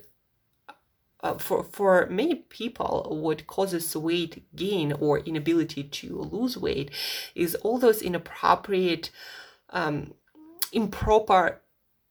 uh, 1.21 1.37
for 1.37 1.63
for 1.63 2.07
many 2.09 2.35
people 2.35 3.17
what 3.21 3.47
causes 3.47 3.95
weight 3.95 4.43
gain 4.55 4.93
or 4.93 5.19
inability 5.19 5.83
to 5.83 6.19
lose 6.21 6.57
weight 6.57 6.91
is 7.35 7.55
all 7.55 7.79
those 7.79 8.01
inappropriate 8.01 9.09
um, 9.71 10.13
improper 10.71 11.61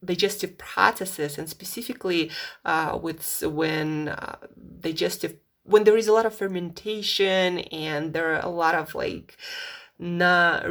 digestive 0.04 0.58
processes 0.58 1.38
and 1.38 1.48
specifically 1.48 2.30
uh, 2.64 2.98
with 3.00 3.42
when 3.46 4.08
uh, 4.08 4.36
digestive 4.80 5.36
when 5.62 5.84
there 5.84 5.96
is 5.96 6.08
a 6.08 6.12
lot 6.12 6.26
of 6.26 6.34
fermentation 6.34 7.58
and 7.58 8.12
there 8.12 8.34
are 8.34 8.44
a 8.44 8.48
lot 8.48 8.74
of 8.74 8.94
like 8.94 9.36
na- 9.98 10.62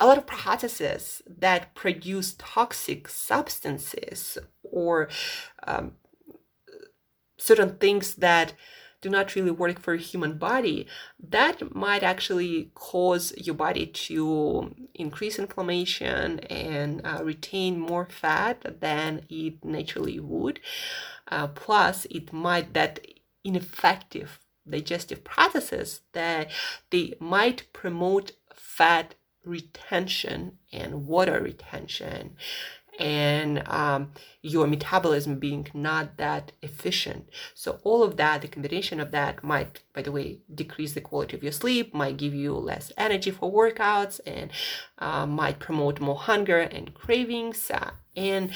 a 0.00 0.06
lot 0.06 0.18
of 0.18 0.26
processes 0.26 1.22
that 1.26 1.74
produce 1.74 2.34
toxic 2.38 3.06
substances 3.08 4.38
or 4.62 5.08
um, 5.66 5.92
certain 7.36 7.76
things 7.76 8.14
that 8.14 8.54
do 9.02 9.08
not 9.08 9.34
really 9.34 9.50
work 9.50 9.78
for 9.78 9.96
human 9.96 10.36
body, 10.36 10.86
that 11.18 11.74
might 11.74 12.02
actually 12.02 12.70
cause 12.74 13.32
your 13.36 13.54
body 13.54 13.86
to 13.86 14.74
increase 14.94 15.38
inflammation 15.38 16.40
and 16.40 17.00
uh, 17.04 17.20
retain 17.24 17.78
more 17.78 18.06
fat 18.06 18.80
than 18.80 19.22
it 19.30 19.64
naturally 19.64 20.20
would. 20.20 20.60
Uh, 21.28 21.46
plus, 21.46 22.06
it 22.10 22.32
might 22.32 22.74
that 22.74 23.06
ineffective 23.42 24.40
digestive 24.68 25.24
processes 25.24 26.00
that 26.12 26.50
they 26.90 27.14
might 27.18 27.72
promote 27.72 28.32
fat 28.54 29.14
retention 29.44 30.58
and 30.72 31.06
water 31.06 31.40
retention 31.40 32.36
and 33.00 33.66
um, 33.66 34.12
your 34.42 34.66
metabolism 34.66 35.38
being 35.38 35.66
not 35.72 36.18
that 36.18 36.52
efficient. 36.60 37.28
So 37.54 37.80
all 37.82 38.02
of 38.02 38.18
that, 38.18 38.42
the 38.42 38.48
combination 38.48 39.00
of 39.00 39.10
that 39.12 39.42
might, 39.42 39.82
by 39.94 40.02
the 40.02 40.12
way, 40.12 40.40
decrease 40.54 40.92
the 40.92 41.00
quality 41.00 41.36
of 41.36 41.42
your 41.42 41.52
sleep, 41.52 41.94
might 41.94 42.18
give 42.18 42.34
you 42.34 42.54
less 42.54 42.92
energy 42.98 43.30
for 43.30 43.50
workouts, 43.50 44.20
and 44.26 44.50
uh, 44.98 45.24
might 45.26 45.58
promote 45.58 45.98
more 45.98 46.18
hunger 46.18 46.58
and 46.60 46.92
cravings. 46.92 47.70
Uh, 47.70 47.92
and 48.20 48.52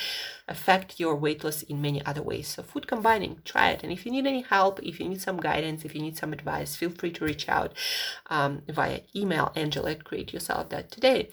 affect 0.46 1.00
your 1.00 1.16
weight 1.16 1.42
loss 1.42 1.62
in 1.62 1.80
many 1.80 2.04
other 2.04 2.22
ways. 2.22 2.48
So, 2.48 2.62
food 2.62 2.86
combining, 2.86 3.38
try 3.44 3.70
it. 3.70 3.82
And 3.82 3.90
if 3.90 4.04
you 4.04 4.12
need 4.12 4.26
any 4.26 4.42
help, 4.42 4.80
if 4.82 5.00
you 5.00 5.08
need 5.08 5.22
some 5.22 5.38
guidance, 5.38 5.84
if 5.84 5.94
you 5.94 6.02
need 6.02 6.18
some 6.18 6.32
advice, 6.32 6.76
feel 6.76 6.90
free 6.90 7.12
to 7.12 7.24
reach 7.24 7.48
out 7.48 7.72
um, 8.28 8.62
via 8.68 9.00
email 9.16 9.52
angela 9.56 9.92
at 9.92 10.04
createyourself.today. 10.04 11.30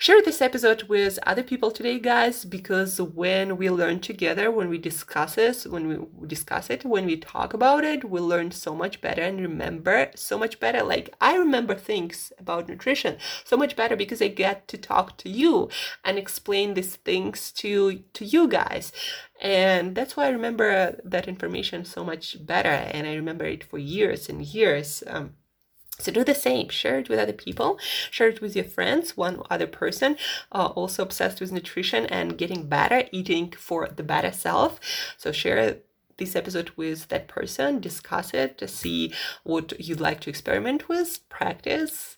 Share 0.00 0.22
this 0.22 0.40
episode 0.40 0.84
with 0.84 1.18
other 1.26 1.42
people 1.42 1.72
today, 1.72 1.98
guys, 1.98 2.44
because 2.44 3.00
when 3.00 3.56
we 3.56 3.68
learn 3.68 3.98
together, 3.98 4.48
when 4.48 4.68
we 4.68 4.78
discuss 4.78 5.36
it, 5.36 5.66
when 5.68 5.88
we 5.88 6.28
discuss 6.28 6.70
it, 6.70 6.84
when 6.84 7.04
we 7.04 7.16
talk 7.16 7.52
about 7.52 7.82
it, 7.82 8.08
we 8.08 8.20
learn 8.20 8.52
so 8.52 8.76
much 8.76 9.00
better 9.00 9.22
and 9.22 9.40
remember 9.40 10.12
so 10.14 10.38
much 10.38 10.60
better. 10.60 10.84
Like 10.84 11.16
I 11.20 11.34
remember 11.36 11.74
things 11.74 12.32
about 12.38 12.68
nutrition 12.68 13.18
so 13.44 13.56
much 13.56 13.74
better 13.74 13.96
because 13.96 14.22
I 14.22 14.28
get 14.28 14.68
to 14.68 14.78
talk 14.78 15.16
to 15.16 15.28
you 15.28 15.68
and 16.04 16.16
explain 16.16 16.74
these 16.74 16.94
things 16.94 17.50
to 17.54 18.04
to 18.12 18.24
you 18.24 18.46
guys. 18.46 18.92
And 19.42 19.96
that's 19.96 20.16
why 20.16 20.26
I 20.26 20.30
remember 20.30 21.00
that 21.04 21.26
information 21.26 21.84
so 21.84 22.04
much 22.04 22.46
better 22.46 22.68
and 22.68 23.04
I 23.04 23.14
remember 23.14 23.46
it 23.46 23.64
for 23.64 23.78
years 23.78 24.28
and 24.28 24.42
years. 24.46 25.02
Um, 25.08 25.34
so 26.00 26.12
do 26.12 26.22
the 26.22 26.34
same. 26.34 26.68
Share 26.68 27.00
it 27.00 27.08
with 27.08 27.18
other 27.18 27.32
people. 27.32 27.78
Share 28.10 28.28
it 28.28 28.40
with 28.40 28.54
your 28.54 28.64
friends, 28.64 29.16
one 29.16 29.42
other 29.50 29.66
person 29.66 30.16
uh, 30.52 30.66
also 30.66 31.02
obsessed 31.02 31.40
with 31.40 31.52
nutrition 31.52 32.06
and 32.06 32.38
getting 32.38 32.68
better, 32.68 33.04
eating 33.10 33.50
for 33.50 33.88
the 33.88 34.04
better 34.04 34.30
self. 34.30 34.78
So 35.16 35.32
share 35.32 35.78
this 36.16 36.36
episode 36.36 36.70
with 36.76 37.08
that 37.08 37.26
person, 37.26 37.80
discuss 37.80 38.32
it, 38.32 38.58
to 38.58 38.68
see 38.68 39.12
what 39.42 39.72
you'd 39.80 40.00
like 40.00 40.20
to 40.20 40.30
experiment 40.30 40.88
with, 40.88 41.28
practice. 41.28 42.16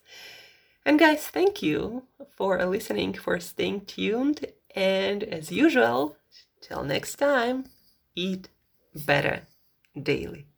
And 0.85 0.99
guys, 0.99 1.29
thank 1.29 1.62
you 1.62 2.05
for 2.37 2.64
listening, 2.64 3.14
for 3.14 3.40
staying 3.40 3.87
tuned. 3.87 4.47
And 4.75 5.23
as 5.23 5.51
usual, 5.51 6.16
till 6.61 6.85
next 6.85 7.16
time, 7.16 7.64
eat 8.14 8.49
better 8.95 9.43
daily. 10.01 10.50